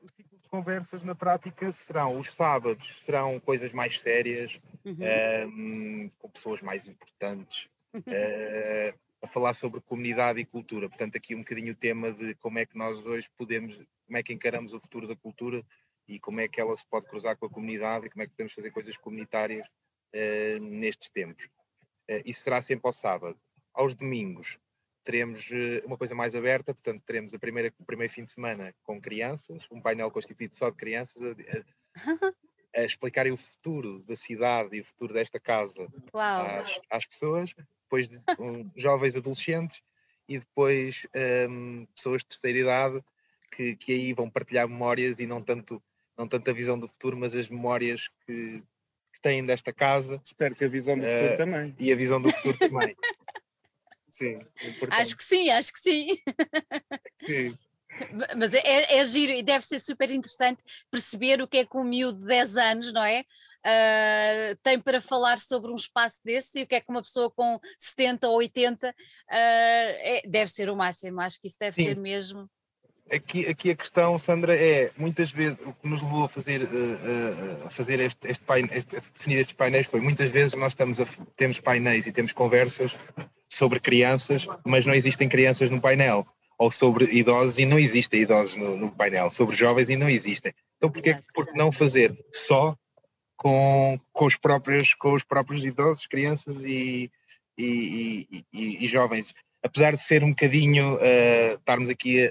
O 0.00 0.08
ciclo 0.08 0.38
de 0.38 0.48
conversas 0.48 1.04
na 1.04 1.14
prática 1.14 1.72
serão 1.72 2.18
os 2.18 2.32
sábados, 2.34 2.86
serão 3.04 3.38
coisas 3.40 3.72
mais 3.72 3.98
sérias, 4.00 4.58
uhum. 4.84 4.96
um, 4.98 5.04
ehm, 5.04 6.08
com 6.18 6.30
pessoas 6.30 6.62
mais 6.62 6.86
importantes, 6.86 7.68
uh, 7.98 8.98
a 9.22 9.28
falar 9.28 9.54
sobre 9.54 9.80
comunidade 9.80 10.40
e 10.40 10.44
cultura. 10.44 10.88
Portanto, 10.88 11.16
aqui 11.16 11.34
um 11.34 11.40
bocadinho 11.40 11.72
o 11.72 11.76
tema 11.76 12.12
de 12.12 12.34
como 12.36 12.58
é 12.58 12.66
que 12.66 12.76
nós 12.76 13.04
hoje 13.04 13.28
podemos, 13.36 13.76
como 14.06 14.16
é 14.16 14.22
que 14.22 14.32
encaramos 14.32 14.72
o 14.72 14.80
futuro 14.80 15.08
da 15.08 15.16
cultura 15.16 15.64
e 16.06 16.18
como 16.18 16.40
é 16.40 16.48
que 16.48 16.60
ela 16.60 16.74
se 16.74 16.86
pode 16.86 17.06
cruzar 17.06 17.36
com 17.36 17.46
a 17.46 17.50
comunidade 17.50 18.06
e 18.06 18.10
como 18.10 18.22
é 18.22 18.26
que 18.26 18.32
podemos 18.32 18.52
fazer 18.52 18.70
coisas 18.70 18.96
comunitárias 18.96 19.66
uh, 19.68 20.62
nestes 20.62 21.10
tempos. 21.10 21.44
Uh, 22.08 22.22
isso 22.24 22.42
será 22.42 22.62
sempre 22.62 22.86
ao 22.86 22.92
sábado. 22.92 23.38
Aos 23.74 23.94
domingos 23.94 24.58
teremos 25.04 25.48
uma 25.86 25.96
coisa 25.96 26.14
mais 26.14 26.34
aberta, 26.34 26.74
portanto 26.74 27.02
teremos 27.02 27.32
a 27.32 27.38
primeira, 27.38 27.72
o 27.78 27.84
primeiro 27.84 28.12
fim 28.12 28.24
de 28.24 28.30
semana 28.30 28.74
com 28.82 29.00
crianças, 29.00 29.66
um 29.70 29.80
painel 29.80 30.10
constituído 30.10 30.54
só 30.54 30.68
de 30.68 30.76
crianças, 30.76 31.16
a, 31.22 31.30
a, 32.10 32.34
a 32.82 32.84
explicarem 32.84 33.32
o 33.32 33.38
futuro 33.38 34.06
da 34.06 34.16
cidade 34.16 34.76
e 34.76 34.80
o 34.82 34.84
futuro 34.84 35.14
desta 35.14 35.40
casa 35.40 35.88
às, 36.12 36.80
às 36.90 37.06
pessoas 37.06 37.54
depois 37.88 38.08
de 38.08 38.20
um, 38.38 38.70
jovens 38.76 39.16
adolescentes 39.16 39.80
e 40.28 40.38
depois 40.38 41.06
um, 41.48 41.86
pessoas 41.96 42.22
de 42.22 42.28
terceira 42.28 42.58
idade 42.58 43.04
que, 43.50 43.76
que 43.76 43.92
aí 43.92 44.12
vão 44.12 44.28
partilhar 44.28 44.68
memórias 44.68 45.18
e 45.18 45.26
não 45.26 45.42
tanto, 45.42 45.82
não 46.16 46.28
tanto 46.28 46.50
a 46.50 46.54
visão 46.54 46.78
do 46.78 46.86
futuro, 46.86 47.16
mas 47.16 47.34
as 47.34 47.48
memórias 47.48 48.02
que, 48.26 48.62
que 49.14 49.20
têm 49.22 49.42
desta 49.42 49.72
casa. 49.72 50.20
Espero 50.22 50.54
que 50.54 50.64
a 50.64 50.68
visão 50.68 50.98
do 50.98 51.04
uh, 51.04 51.10
futuro 51.10 51.36
também. 51.36 51.76
E 51.78 51.92
a 51.92 51.96
visão 51.96 52.20
do 52.20 52.30
futuro 52.30 52.58
também. 52.58 52.94
sim, 54.10 54.38
importante. 54.62 55.00
Acho 55.00 55.16
que 55.16 55.24
sim, 55.24 55.50
acho 55.50 55.72
que 55.72 55.80
sim. 55.80 56.18
sim. 57.16 57.58
Mas 58.36 58.54
é, 58.54 58.58
é, 58.58 58.98
é 58.98 59.04
giro 59.04 59.32
e 59.32 59.42
deve 59.42 59.66
ser 59.66 59.80
super 59.80 60.10
interessante 60.10 60.62
perceber 60.90 61.40
o 61.42 61.48
que 61.48 61.58
é 61.58 61.64
que 61.64 61.76
um 61.76 61.82
miúdo 61.82 62.20
de 62.20 62.26
10 62.26 62.56
anos, 62.56 62.92
não 62.92 63.02
é? 63.02 63.24
Uh, 63.66 64.56
tem 64.62 64.80
para 64.80 65.00
falar 65.00 65.38
sobre 65.38 65.70
um 65.70 65.74
espaço 65.74 66.20
desse 66.24 66.60
e 66.60 66.62
o 66.62 66.66
que 66.66 66.76
é 66.76 66.80
que 66.80 66.90
uma 66.90 67.02
pessoa 67.02 67.30
com 67.30 67.58
70 67.78 68.28
ou 68.28 68.36
80 68.36 68.88
uh, 68.88 68.92
é, 69.30 70.22
deve 70.26 70.50
ser 70.50 70.70
o 70.70 70.76
máximo, 70.76 71.20
acho 71.20 71.40
que 71.40 71.48
isso 71.48 71.56
deve 71.58 71.76
Sim. 71.76 71.84
ser 71.84 71.96
mesmo. 71.96 72.48
Aqui, 73.10 73.46
aqui 73.46 73.70
a 73.70 73.74
questão, 73.74 74.18
Sandra, 74.18 74.54
é 74.54 74.90
muitas 74.96 75.30
vezes 75.32 75.58
o 75.64 75.72
que 75.72 75.88
nos 75.88 76.02
levou 76.02 76.24
a 76.24 76.28
fazer, 76.28 76.62
uh, 76.62 77.66
a 77.66 77.70
fazer 77.70 78.00
este, 78.00 78.28
este, 78.28 78.44
pain, 78.44 78.68
este, 78.70 78.96
a 78.96 79.00
definir 79.00 79.38
estes 79.38 79.56
painéis 79.56 79.86
foi 79.86 80.00
muitas 80.00 80.30
vezes 80.30 80.52
nós 80.54 80.72
estamos 80.72 81.00
a, 81.00 81.06
temos 81.34 81.58
painéis 81.58 82.06
e 82.06 82.12
temos 82.12 82.32
conversas 82.32 82.94
sobre 83.48 83.80
crianças, 83.80 84.46
mas 84.64 84.84
não 84.84 84.94
existem 84.94 85.28
crianças 85.28 85.70
no 85.70 85.80
painel 85.80 86.26
ou 86.58 86.70
sobre 86.70 87.06
idosos 87.06 87.58
e 87.58 87.64
não 87.64 87.78
existem 87.78 88.22
idosos 88.22 88.56
no, 88.56 88.76
no 88.76 88.90
painel, 88.94 89.30
sobre 89.30 89.56
jovens 89.56 89.88
e 89.88 89.96
não 89.96 90.10
existem. 90.10 90.52
Então 90.76 90.90
porquê, 90.90 91.16
porque 91.32 91.56
não 91.56 91.72
fazer 91.72 92.14
só 92.32 92.76
com, 93.38 93.96
com, 94.12 94.26
os, 94.26 94.36
próprios, 94.36 94.92
com 94.94 95.14
os 95.14 95.24
próprios 95.24 95.64
idosos, 95.64 96.06
crianças 96.06 96.60
e, 96.62 97.10
e, 97.56 98.44
e, 98.52 98.84
e 98.84 98.88
jovens? 98.88 99.32
Apesar 99.62 99.92
de 99.92 100.02
ser 100.02 100.22
um 100.22 100.30
bocadinho, 100.30 100.96
uh, 100.96 101.54
estarmos 101.58 101.88
aqui 101.88 102.26
a, 102.26 102.30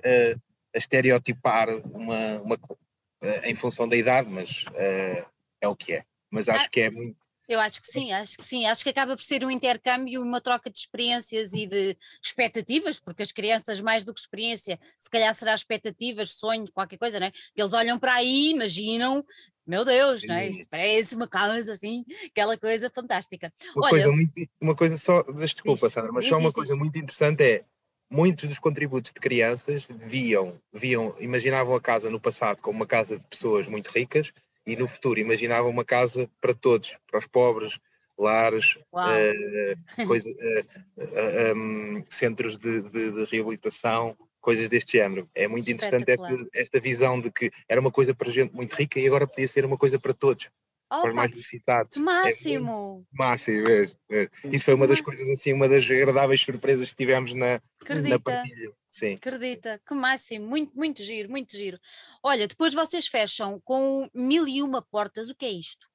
a 0.75 0.77
estereotipar 0.77 1.69
uma, 1.93 2.39
uma 2.41 2.55
uh, 2.55 3.45
em 3.45 3.55
função 3.55 3.87
da 3.87 3.95
idade, 3.95 4.33
mas 4.33 4.65
uh, 4.67 5.25
é 5.61 5.67
o 5.67 5.75
que 5.75 5.93
é. 5.93 6.03
Mas 6.31 6.49
acho 6.49 6.65
ah, 6.65 6.69
que 6.69 6.81
é 6.81 6.91
muito 6.91 7.17
eu 7.47 7.59
acho 7.59 7.81
que 7.81 7.87
sim, 7.87 8.11
acho 8.11 8.37
que 8.37 8.43
sim. 8.43 8.65
Acho 8.65 8.83
que 8.83 8.89
acaba 8.89 9.15
por 9.15 9.23
ser 9.23 9.45
um 9.45 9.51
intercâmbio, 9.51 10.21
uma 10.21 10.41
troca 10.41 10.69
de 10.69 10.77
experiências 10.77 11.53
e 11.53 11.65
de 11.65 11.95
expectativas, 12.21 12.99
porque 12.99 13.23
as 13.23 13.31
crianças, 13.31 13.79
mais 13.79 14.03
do 14.03 14.13
que 14.13 14.19
experiência, 14.19 14.77
se 14.99 15.09
calhar 15.09 15.33
será 15.33 15.55
expectativas, 15.55 16.31
sonho, 16.31 16.71
qualquer 16.73 16.97
coisa, 16.97 17.19
não 17.19 17.27
é? 17.27 17.31
Eles 17.55 17.73
olham 17.73 17.97
para 17.97 18.15
aí, 18.15 18.49
imaginam, 18.49 19.23
meu 19.65 19.85
Deus, 19.85 20.23
não 20.23 20.35
é? 20.35 20.49
Isso 20.49 20.67
parece 20.69 21.15
uma 21.15 21.27
coisa 21.27 21.73
assim, 21.73 22.03
aquela 22.25 22.57
coisa 22.57 22.89
fantástica. 22.89 23.51
Uma, 23.75 23.85
Olha, 23.85 23.89
coisa, 23.91 24.11
muito, 24.11 24.49
uma 24.61 24.75
coisa 24.75 24.97
só, 24.97 25.23
desculpa, 25.23 25.89
Sandra, 25.89 26.11
mas 26.11 26.27
só 26.27 26.37
uma 26.37 26.51
coisa 26.51 26.75
muito 26.75 26.97
interessante 26.97 27.43
é 27.43 27.65
muitos 28.09 28.47
dos 28.47 28.59
contributos 28.59 29.11
de 29.11 29.19
crianças 29.19 29.87
viam, 30.05 30.59
viam, 30.73 31.15
imaginavam 31.19 31.75
a 31.75 31.81
casa 31.81 32.09
no 32.09 32.19
passado 32.19 32.61
como 32.61 32.77
uma 32.77 32.87
casa 32.87 33.17
de 33.17 33.27
pessoas 33.27 33.67
muito 33.67 33.89
ricas 33.89 34.31
e 34.67 34.75
no 34.75 34.87
futuro 34.87 35.19
imaginava 35.19 35.67
uma 35.67 35.85
casa 35.85 36.29
para 36.41 36.53
todos, 36.53 36.97
para 37.09 37.19
os 37.19 37.25
pobres, 37.25 37.79
lares, 38.17 38.77
uh, 38.93 40.05
coisa, 40.05 40.29
uh, 40.29 41.01
uh, 41.01 41.55
um, 41.55 42.03
centros 42.09 42.57
de, 42.57 42.81
de, 42.81 43.11
de, 43.11 43.25
reabilitação, 43.31 44.17
coisas 44.41 44.67
deste 44.67 44.97
género. 44.97 45.27
É 45.33 45.47
muito 45.47 45.71
interessante 45.71 46.11
esta, 46.11 46.27
esta 46.53 46.79
visão 46.81 47.21
de 47.21 47.31
que 47.31 47.49
era 47.69 47.79
uma 47.79 47.91
coisa 47.91 48.13
para 48.13 48.29
gente 48.29 48.53
muito 48.53 48.73
rica 48.75 48.99
e 48.99 49.07
agora 49.07 49.25
podia 49.25 49.47
ser 49.47 49.63
uma 49.63 49.77
coisa 49.77 49.97
para 49.99 50.13
todos. 50.13 50.49
Oh, 50.89 51.01
para 51.01 51.09
os 51.09 51.15
mais 51.15 51.31
necessitados. 51.31 51.97
É 51.97 51.99
máximo! 51.99 53.05
É, 53.13 53.17
máximo, 53.17 53.67
é, 53.67 53.91
é. 54.11 54.29
Isso 54.45 54.65
foi 54.65 54.73
uma 54.73 54.87
das 54.87 55.01
coisas 55.01 55.27
assim, 55.29 55.53
uma 55.53 55.67
das 55.67 55.83
agradáveis 55.85 56.41
surpresas 56.41 56.89
que 56.89 56.95
tivemos 56.95 57.33
na, 57.33 57.59
Acredita. 57.81 58.09
na 58.09 58.19
partilha. 58.19 58.71
Sim. 58.89 59.13
Acredita, 59.13 59.81
que 59.85 59.93
máximo, 59.93 60.47
muito, 60.47 60.75
muito 60.75 61.03
giro, 61.03 61.29
muito 61.29 61.55
giro. 61.55 61.79
Olha, 62.23 62.47
depois 62.47 62.73
vocês 62.73 63.07
fecham 63.07 63.61
com 63.63 64.09
mil 64.13 64.47
e 64.47 64.61
uma 64.61 64.81
portas, 64.81 65.29
o 65.29 65.35
que 65.35 65.45
é 65.45 65.51
isto? 65.51 65.87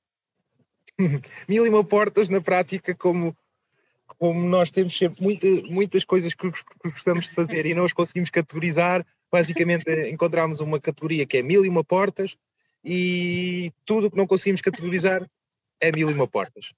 mil 1.49 1.67
e 1.67 1.69
uma 1.69 1.85
portas 1.85 2.29
na 2.29 2.41
prática, 2.41 2.95
como, 2.95 3.37
como 4.19 4.41
nós 4.49 4.71
temos 4.71 4.97
sempre 4.97 5.23
muita, 5.23 5.47
muitas 5.69 6.05
coisas 6.05 6.35
que, 6.35 6.51
que 6.51 6.91
gostamos 6.91 7.27
de 7.27 7.35
fazer 7.35 7.67
e 7.67 7.75
não 7.75 7.85
as 7.85 7.93
conseguimos 7.93 8.31
categorizar, 8.31 9.05
basicamente 9.31 9.91
encontramos 10.11 10.61
uma 10.61 10.79
categoria 10.79 11.27
que 11.27 11.39
é 11.39 11.43
mil 11.43 11.65
e 11.65 11.69
uma 11.69 11.83
portas 11.83 12.37
e 12.85 13.73
tudo 13.85 14.07
o 14.07 14.11
que 14.11 14.17
não 14.17 14.27
conseguimos 14.27 14.61
categorizar 14.61 15.27
é 15.81 15.93
mil 15.93 16.11
e 16.11 16.15
uma 16.15 16.27
portas. 16.27 16.73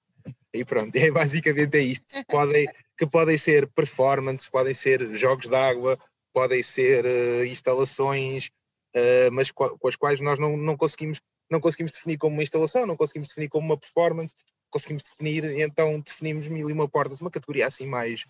E 0.53 0.63
pronto, 0.63 0.95
é 0.95 1.11
basicamente 1.11 1.77
é 1.77 1.81
isto. 1.81 2.23
Podem, 2.27 2.67
que 2.97 3.05
podem 3.05 3.37
ser 3.37 3.67
performance, 3.67 4.49
podem 4.49 4.73
ser 4.73 5.13
jogos 5.13 5.47
de 5.47 5.55
água, 5.55 5.97
podem 6.33 6.61
ser 6.63 7.05
uh, 7.05 7.45
instalações, 7.45 8.47
uh, 8.95 9.31
mas 9.31 9.51
com, 9.51 9.69
com, 9.77 9.87
as 9.87 9.95
quais 9.95 10.21
nós 10.21 10.39
não, 10.39 10.57
não, 10.57 10.75
conseguimos, 10.75 11.21
não 11.49 11.59
conseguimos 11.59 11.91
definir 11.91 12.17
como 12.17 12.35
uma 12.35 12.43
instalação, 12.43 12.85
não 12.85 12.97
conseguimos 12.97 13.29
definir 13.29 13.49
como 13.49 13.67
uma 13.67 13.77
performance, 13.77 14.33
conseguimos 14.69 15.03
definir, 15.03 15.45
então 15.59 15.99
definimos 15.99 16.47
mil 16.47 16.69
e 16.69 16.73
uma 16.73 16.89
portas, 16.89 17.21
uma 17.21 17.31
categoria 17.31 17.67
assim 17.67 17.85
mais. 17.85 18.21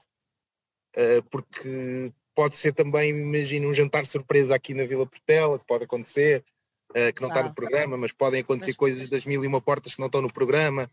Uh, 0.96 1.22
porque 1.30 2.12
pode 2.34 2.58
ser 2.58 2.74
também, 2.74 3.10
imagina, 3.10 3.68
um 3.68 3.74
jantar 3.74 4.06
surpresa 4.06 4.56
aqui 4.56 4.74
na 4.74 4.86
Vila 4.86 5.06
Portela, 5.06 5.58
que 5.58 5.66
pode 5.66 5.86
acontecer, 5.86 6.44
uh, 6.96 7.14
que 7.14 7.22
não 7.22 7.30
está 7.30 7.44
no 7.44 7.54
programa, 7.54 7.98
mas 7.98 8.12
podem 8.12 8.42
acontecer 8.42 8.72
mas... 8.72 8.78
coisas 8.78 9.08
das 9.08 9.26
mil 9.26 9.44
e 9.44 9.48
uma 9.48 9.62
portas 9.62 9.96
que 9.96 10.00
não 10.00 10.08
estão 10.08 10.22
no 10.22 10.32
programa, 10.32 10.90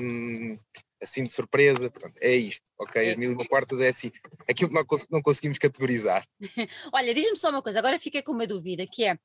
um, 0.00 0.56
assim 1.02 1.24
de 1.24 1.32
surpresa, 1.32 1.90
pronto, 1.90 2.14
é 2.20 2.34
isto, 2.34 2.70
ok? 2.78 3.08
É. 3.08 3.10
As 3.10 3.16
mil 3.16 3.30
e 3.30 3.34
uma 3.34 3.46
portas 3.46 3.80
é 3.80 3.88
assim, 3.88 4.12
aquilo 4.48 4.70
que 4.70 4.74
não, 4.74 4.84
não 5.10 5.22
conseguimos 5.22 5.58
categorizar. 5.58 6.26
Olha, 6.92 7.14
diz-me 7.14 7.36
só 7.36 7.50
uma 7.50 7.62
coisa, 7.62 7.78
agora 7.78 7.98
fiquei 7.98 8.22
com 8.22 8.32
uma 8.32 8.46
dúvida, 8.46 8.84
que 8.86 9.04
é, 9.04 9.18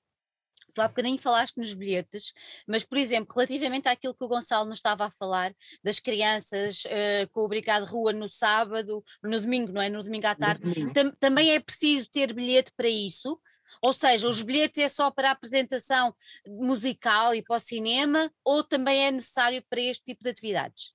Tu 0.75 0.81
há 0.81 0.89
bocadinho 0.89 1.17
falaste 1.17 1.55
nos 1.55 1.73
bilhetes, 1.73 2.33
mas, 2.67 2.83
por 2.83 2.97
exemplo, 2.97 3.33
relativamente 3.33 3.87
àquilo 3.87 4.13
que 4.13 4.23
o 4.23 4.27
Gonçalo 4.27 4.67
nos 4.67 4.77
estava 4.77 5.05
a 5.05 5.09
falar, 5.09 5.55
das 5.81 6.01
crianças 6.01 6.83
uh, 6.83 7.29
com 7.31 7.39
o 7.39 7.45
Obrigado 7.45 7.85
Rua 7.85 8.11
no 8.11 8.27
sábado, 8.27 9.01
no 9.23 9.39
domingo, 9.39 9.71
não 9.71 9.81
é? 9.81 9.87
No 9.87 10.03
domingo 10.03 10.27
à 10.27 10.35
tarde, 10.35 10.61
tam 10.93 11.11
também 11.11 11.51
é 11.51 11.59
preciso 11.61 12.09
ter 12.11 12.33
bilhete 12.33 12.73
para 12.75 12.89
isso? 12.89 13.39
Ou 13.85 13.93
seja, 13.93 14.27
os 14.27 14.41
bilhetes 14.41 14.83
é 14.83 14.89
só 14.89 15.11
para 15.11 15.29
a 15.29 15.31
apresentação 15.31 16.11
musical 16.47 17.35
e 17.35 17.43
para 17.43 17.55
o 17.55 17.59
cinema, 17.59 18.31
ou 18.43 18.63
também 18.63 19.05
é 19.05 19.11
necessário 19.11 19.63
para 19.69 19.79
este 19.79 20.05
tipo 20.05 20.23
de 20.23 20.29
atividades? 20.29 20.91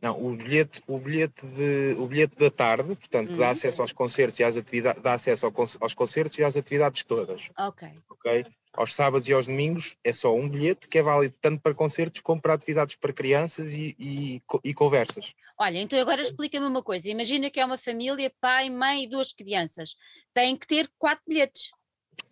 Não, 0.00 0.18
o 0.18 0.34
bilhete, 0.34 0.82
o 0.86 0.98
bilhete, 0.98 1.44
de, 1.44 1.94
o 1.98 2.06
bilhete 2.06 2.34
da 2.36 2.50
tarde, 2.50 2.96
portanto, 2.96 3.28
que 3.28 3.36
dá 3.36 3.44
uhum. 3.44 3.50
acesso 3.50 3.82
aos 3.82 3.92
concertos 3.92 4.40
e 4.40 4.44
às 4.44 4.56
atividades, 4.56 5.02
dá 5.02 5.12
acesso 5.12 5.52
aos 5.78 5.92
concertos 5.92 6.38
e 6.38 6.42
às 6.42 6.56
atividades 6.56 7.04
todas. 7.04 7.50
Ok. 7.58 7.86
Ok? 8.08 8.46
Aos 8.72 8.94
sábados 8.94 9.28
e 9.28 9.34
aos 9.34 9.46
domingos 9.46 9.98
é 10.02 10.10
só 10.10 10.34
um 10.34 10.48
bilhete 10.48 10.88
que 10.88 10.96
é 10.96 11.02
válido 11.02 11.34
tanto 11.42 11.60
para 11.60 11.74
concertos 11.74 12.22
como 12.22 12.40
para 12.40 12.54
atividades 12.54 12.96
para 12.96 13.12
crianças 13.12 13.74
e, 13.74 13.94
e, 13.98 14.42
e 14.64 14.72
conversas. 14.72 15.34
Olha, 15.58 15.78
então 15.78 16.00
agora 16.00 16.22
explica-me 16.22 16.64
uma 16.64 16.82
coisa. 16.82 17.10
Imagina 17.10 17.50
que 17.50 17.60
é 17.60 17.64
uma 17.66 17.76
família, 17.76 18.32
pai, 18.40 18.70
mãe 18.70 19.04
e 19.04 19.08
duas 19.08 19.34
crianças. 19.34 19.94
Tem 20.32 20.56
que 20.56 20.66
ter 20.66 20.90
quatro 20.98 21.22
bilhetes. 21.28 21.72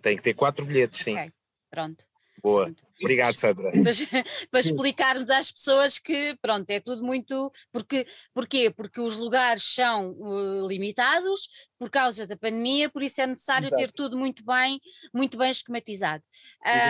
Tem 0.03 0.17
que 0.17 0.23
ter 0.23 0.35
quatro 0.35 0.65
bilhetes, 0.65 1.03
sim. 1.03 1.13
Okay. 1.13 1.33
Pronto. 1.71 2.05
Boa. 2.43 2.65
Pronto. 2.65 2.87
Obrigado, 3.01 3.37
Sandra. 3.37 3.71
Para, 3.71 3.83
para, 4.51 4.61
explicarmos 4.61 5.31
às 5.31 5.51
pessoas 5.51 5.99
que, 5.99 6.37
pronto, 6.41 6.69
é 6.71 6.81
tudo 6.81 7.05
muito. 7.05 7.51
Porque, 7.73 8.07
porquê? 8.35 8.71
Porque 8.71 9.01
os 9.01 9.17
lugares 9.17 9.63
são 9.65 10.13
uh, 10.13 10.67
limitados 10.67 11.49
por 11.79 11.91
causa 11.91 12.27
da 12.27 12.37
pandemia, 12.37 12.89
por 12.91 13.03
isso 13.03 13.21
é 13.21 13.27
necessário 13.27 13.69
Exato. 13.69 13.83
ter 13.83 13.93
tudo 13.93 14.17
muito 14.17 14.45
bem, 14.45 14.81
muito 15.15 15.37
bem 15.39 15.51
esquematizado. 15.51 16.25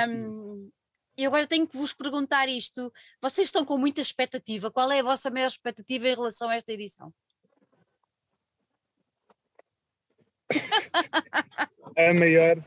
Um, 0.09 0.71
e 1.17 1.27
agora 1.27 1.47
tenho 1.47 1.67
que 1.67 1.77
vos 1.77 1.93
perguntar 1.93 2.49
isto: 2.49 2.93
vocês 3.21 3.49
estão 3.49 3.65
com 3.65 3.77
muita 3.77 4.01
expectativa? 4.01 4.71
Qual 4.71 4.91
é 4.91 5.01
a 5.01 5.05
vossa 5.05 5.31
maior 5.31 5.49
expectativa 5.49 6.09
em 6.09 6.15
relação 6.15 6.49
a 6.49 6.57
esta 6.57 6.73
edição? 6.73 7.13
A 11.97 12.15
maior 12.15 12.63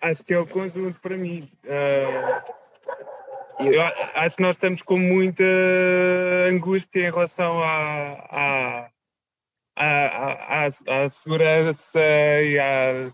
Acho 0.00 0.24
que 0.24 0.32
é 0.32 0.38
o 0.38 0.46
conjunto 0.46 0.98
para 1.00 1.16
mim. 1.16 1.46
Uh, 1.64 2.60
eu 3.70 3.82
acho 4.14 4.36
que 4.36 4.42
nós 4.42 4.56
estamos 4.56 4.80
com 4.80 4.96
muita 4.96 5.44
angústia 6.48 7.00
em 7.00 7.10
relação 7.10 7.62
à, 7.62 8.12
à, 8.30 8.90
à, 9.76 10.64
à, 10.64 10.66
à 10.66 11.10
segurança 11.10 12.00
e 12.42 12.58
a 12.58 13.12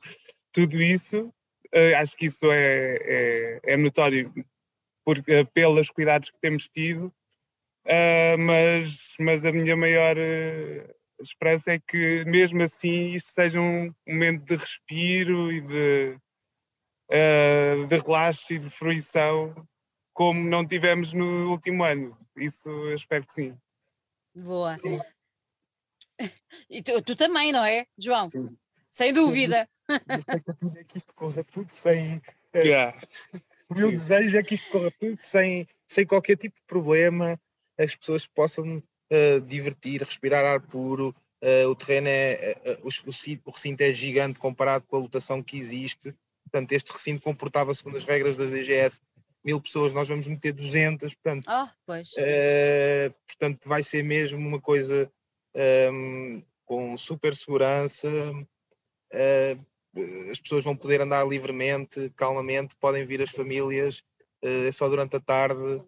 tudo 0.53 0.81
isso. 0.81 1.18
Uh, 1.75 1.96
acho 1.99 2.16
que 2.16 2.27
isso 2.27 2.53
é, 2.53 2.96
é, 3.01 3.61
é 3.64 3.77
notório 3.77 4.33
por, 5.05 5.18
uh, 5.18 5.46
pelos 5.53 5.90
cuidados 5.90 6.31
que 6.31 6.38
temos 6.38 6.68
tido, 6.68 7.12
mas, 8.38 9.14
mas 9.18 9.44
a 9.44 9.51
minha 9.51 9.77
maior 9.77 10.16
esperança 11.20 11.72
é 11.72 11.79
que 11.81 12.25
mesmo 12.27 12.62
assim 12.62 13.14
isto 13.14 13.31
seja 13.33 13.61
um 13.61 13.90
momento 14.07 14.44
de 14.44 14.57
respiro 14.57 15.53
e 15.53 15.61
de, 15.61 16.18
uh, 17.11 17.87
de 17.87 17.99
relaxe 17.99 18.55
e 18.55 18.59
de 18.59 18.71
fruição 18.71 19.55
como 20.12 20.40
não 20.49 20.66
tivemos 20.66 21.12
no 21.12 21.51
último 21.51 21.85
ano. 21.85 22.16
Isso 22.37 22.69
eu 22.69 22.95
espero 22.95 23.27
que 23.27 23.35
sim. 23.35 23.59
Boa. 24.35 24.77
Sim. 24.79 24.99
E 26.71 26.83
tu, 26.83 27.03
tu, 27.03 27.14
também, 27.14 27.53
não 27.53 27.64
é, 27.64 27.87
João? 27.99 28.31
Sim. 28.31 28.57
Sem 28.90 29.12
dúvida. 29.12 29.69
A 29.88 30.16
expectativa 30.16 30.81
é 30.81 30.85
que 30.85 30.97
isto 30.97 31.14
corra 31.14 31.45
tudo 31.45 31.71
sem. 31.71 32.23
Eh, 32.55 32.62
yeah. 32.62 32.99
O 33.69 33.75
meu 33.75 33.90
sim. 33.90 33.95
desejo 33.95 34.38
é 34.38 34.42
que 34.42 34.55
isto 34.55 34.71
corra 34.71 34.90
tudo 34.99 35.19
sem, 35.21 35.69
sem 35.87 36.07
qualquer 36.07 36.38
tipo 36.38 36.57
de 36.57 36.64
problema, 36.66 37.38
as 37.79 37.95
pessoas 37.95 38.27
possam 38.27 38.79
uh, 38.79 39.40
divertir, 39.42 40.03
respirar 40.03 40.45
ar 40.45 40.61
puro. 40.61 41.14
Uh, 41.42 41.69
o 41.69 41.75
terreno 41.75 42.09
é. 42.09 42.57
Uh, 42.64 42.88
o, 42.88 43.49
o, 43.49 43.51
recinto 43.51 43.83
é 43.83 43.92
gigante 43.92 44.38
comparado 44.38 44.87
com 44.87 44.97
a 44.97 45.01
lotação 45.01 45.42
que 45.42 45.59
existe. 45.59 46.14
Portanto, 46.57 46.73
este 46.73 46.90
recinto 46.90 47.23
comportava, 47.23 47.75
segundo 47.75 47.99
as 47.99 48.05
regras 48.05 48.38
das 48.38 48.51
DGS, 48.51 49.03
mil 49.45 49.61
pessoas, 49.61 49.92
nós 49.92 50.09
vamos 50.09 50.27
meter 50.27 50.55
200, 50.55 51.12
portanto, 51.12 51.47
oh. 51.51 51.92
Uh, 51.92 53.12
portanto 53.27 53.69
vai 53.69 53.83
ser 53.83 54.03
mesmo 54.03 54.38
uma 54.38 54.59
coisa 54.59 55.12
um, 55.55 55.61
ehm, 55.61 56.42
com 56.64 56.97
super 56.97 57.37
segurança, 57.37 58.09
uh, 58.09 60.31
as 60.31 60.40
pessoas 60.40 60.64
vão 60.64 60.75
poder 60.75 61.03
andar 61.03 61.29
livremente, 61.29 62.11
calmamente, 62.16 62.75
podem 62.77 63.05
vir 63.05 63.21
as 63.21 63.31
famílias, 63.31 64.03
uh, 64.42 64.73
só 64.73 64.88
durante 64.88 65.16
a 65.16 65.21
tarde, 65.21 65.83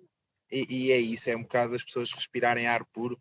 e, 0.53 0.67
e, 0.69 0.93
é 0.93 0.99
isso, 0.99 1.31
é 1.31 1.37
um 1.37 1.45
bocado 1.45 1.75
as 1.75 1.83
pessoas 1.83 2.13
respirarem 2.13 2.67
ar 2.67 2.85
puro 2.85 3.19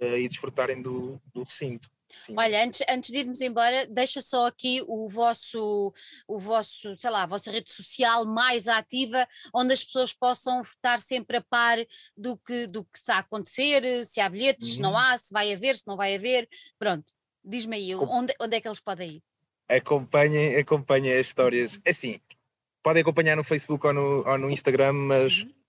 e 0.00 0.26
desfrutarem 0.26 0.80
do, 0.80 1.20
do 1.32 1.42
recinto. 1.42 1.90
Sim. 2.16 2.34
Olha, 2.36 2.64
antes, 2.64 2.82
antes 2.88 3.10
de 3.10 3.18
irmos 3.18 3.40
embora, 3.40 3.86
deixa 3.86 4.20
só 4.20 4.46
aqui 4.46 4.82
o 4.86 5.08
vosso, 5.08 5.92
o 6.26 6.38
vosso, 6.38 6.96
sei 6.96 7.10
lá, 7.10 7.22
a 7.22 7.26
vossa 7.26 7.50
rede 7.50 7.72
social 7.72 8.24
mais 8.26 8.68
ativa, 8.68 9.26
onde 9.54 9.72
as 9.72 9.84
pessoas 9.84 10.12
possam 10.12 10.60
estar 10.62 10.98
sempre 10.98 11.38
a 11.38 11.40
par 11.40 11.78
do 12.16 12.36
que, 12.36 12.66
do 12.66 12.84
que 12.84 12.98
está 12.98 13.16
a 13.16 13.18
acontecer, 13.20 14.04
se 14.04 14.20
há 14.20 14.28
bilhetes, 14.28 14.68
uhum. 14.68 14.74
se 14.74 14.80
não 14.82 14.90
uhum. 14.92 14.98
há, 14.98 15.18
se 15.18 15.32
vai 15.32 15.52
haver, 15.52 15.76
se 15.76 15.86
não 15.86 15.96
vai 15.96 16.14
haver. 16.14 16.48
Pronto, 16.78 17.06
diz-me 17.44 17.76
aí, 17.76 17.94
onde, 17.94 18.34
onde 18.40 18.56
é 18.56 18.60
que 18.60 18.68
eles 18.68 18.80
podem 18.80 19.16
ir? 19.16 19.22
Acompanhem, 19.68 20.56
acompanhem 20.56 21.12
as 21.12 21.28
histórias. 21.28 21.78
É 21.84 21.90
assim, 21.90 22.20
podem 22.82 23.02
acompanhar 23.02 23.36
no 23.36 23.44
Facebook 23.44 23.86
ou 23.86 23.92
no, 23.92 24.28
ou 24.28 24.38
no 24.38 24.50
Instagram, 24.50 24.92
mas 24.92 25.42
uhum 25.42 25.59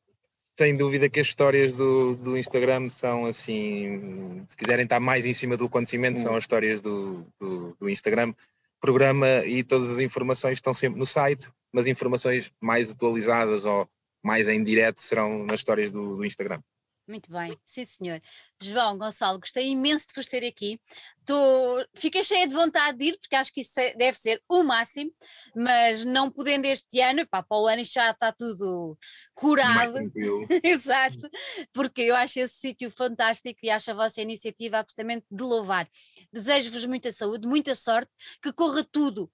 sem 0.58 0.76
dúvida 0.76 1.10
que 1.10 1.20
as 1.20 1.28
histórias 1.28 1.78
do, 1.78 2.16
do 2.16 2.38
Instagram 2.38 2.90
são 2.90 3.26
assim, 3.26 4.44
se 4.46 4.56
quiserem 4.56 4.84
estar 4.84 5.00
mais 5.00 5.26
em 5.26 5.34
cima 5.34 5.58
do 5.58 5.66
acontecimento, 5.66 6.20
são 6.20 6.36
as 6.36 6.44
histórias 6.44 6.82
do, 6.82 7.26
do, 7.40 7.76
do 7.80 7.90
Instagram. 7.90 8.34
Programa 8.80 9.46
e 9.46 9.64
todas 9.64 9.92
as 9.92 10.00
informações 10.00 10.54
estão 10.54 10.74
sempre 10.74 11.00
no 11.00 11.06
site, 11.06 11.50
mas 11.72 11.88
informações 11.88 12.52
mais 12.60 12.92
atualizadas 12.92 13.66
ou 13.66 13.88
mais 14.24 14.48
em 14.48 14.64
direto 14.64 15.02
serão 15.02 15.46
nas 15.46 15.60
histórias 15.60 15.92
do, 15.92 16.18
do 16.18 16.26
Instagram. 16.26 16.62
Muito 17.08 17.32
bem, 17.32 17.58
sim 17.66 17.84
senhor. 17.84 18.22
João, 18.62 18.98
Gonçalo, 18.98 19.40
gostei 19.40 19.70
imenso 19.70 20.08
de 20.08 20.14
vos 20.16 20.28
ter 20.28 20.46
aqui. 20.46 20.80
Tô, 21.26 21.86
fiquei 21.94 22.24
cheia 22.24 22.48
de 22.48 22.54
vontade 22.54 22.98
de 22.98 23.06
ir, 23.06 23.20
porque 23.20 23.36
acho 23.36 23.52
que 23.52 23.62
isso 23.62 23.80
é, 23.80 23.94
deve 23.96 24.18
ser 24.18 24.42
o 24.48 24.64
máximo, 24.64 25.12
mas 25.56 26.06
não 26.06 26.32
podendo 26.32 26.66
este 26.66 27.02
ano, 27.02 27.28
pá, 27.28 27.44
para 27.44 27.58
o 27.58 27.68
ano 27.68 27.84
já 27.84 28.12
está 28.12 28.32
tudo 28.32 28.98
curado. 29.34 30.00
Exato, 30.64 31.30
porque 31.74 32.02
eu 32.02 32.16
acho 32.16 32.40
esse 32.40 32.56
sítio 32.56 32.92
fantástico 32.92 33.60
e 33.64 33.70
acho 33.70 33.92
a 33.92 33.96
vossa 33.96 34.22
iniciativa 34.22 34.78
absolutamente 34.78 35.26
de 35.30 35.44
louvar. 35.44 35.90
Desejo-vos 36.32 36.86
muita 36.86 37.12
saúde, 37.12 37.48
muita 37.48 37.76
sorte, 37.76 38.12
que 38.42 38.54
corra 38.54 38.84
tudo 38.84 39.30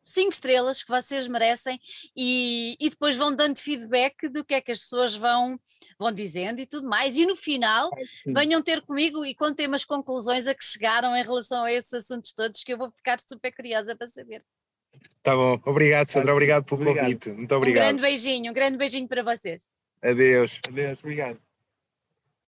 cinco 0.00 0.32
estrelas 0.32 0.82
que 0.82 0.90
vocês 0.90 1.28
merecem 1.28 1.78
e, 2.16 2.76
e 2.80 2.90
depois 2.90 3.16
vão 3.16 3.34
dando 3.34 3.58
feedback 3.58 4.28
do 4.28 4.44
que 4.44 4.54
é 4.54 4.60
que 4.60 4.72
as 4.72 4.80
pessoas 4.80 5.14
vão, 5.14 5.58
vão 5.98 6.10
dizendo 6.12 6.60
e 6.60 6.66
tudo 6.66 6.88
mais. 6.88 7.16
E 7.16 7.26
no 7.26 7.36
final 7.36 7.90
venham 8.26 8.62
ter 8.62 8.80
comigo 8.82 9.24
e 9.24 9.34
contem 9.34 9.66
umas 9.66 9.84
conclusões 9.84 10.46
a 10.46 10.54
que 10.54 10.64
chegaram 10.64 11.14
em 11.16 11.22
relação 11.22 11.64
a 11.64 11.72
esses 11.72 11.92
assuntos 11.92 12.32
todos 12.32 12.62
que 12.62 12.72
eu 12.72 12.78
vou 12.78 12.90
ficar 12.90 13.20
super 13.20 13.54
curiosa 13.54 13.94
para 13.94 14.06
saber. 14.06 14.42
Tá 15.22 15.34
bom, 15.34 15.60
obrigado 15.64 16.08
Sandra, 16.08 16.32
obrigado 16.32 16.64
pelo 16.64 16.80
obrigado. 16.80 17.04
convite. 17.04 17.30
Muito 17.30 17.54
obrigado. 17.54 17.82
Um 17.82 17.86
grande 17.86 18.02
beijinho, 18.02 18.50
um 18.50 18.54
grande 18.54 18.76
beijinho 18.76 19.08
para 19.08 19.22
vocês. 19.22 19.70
Adeus. 20.02 20.58
Adeus, 20.66 20.98
obrigado. 21.00 21.49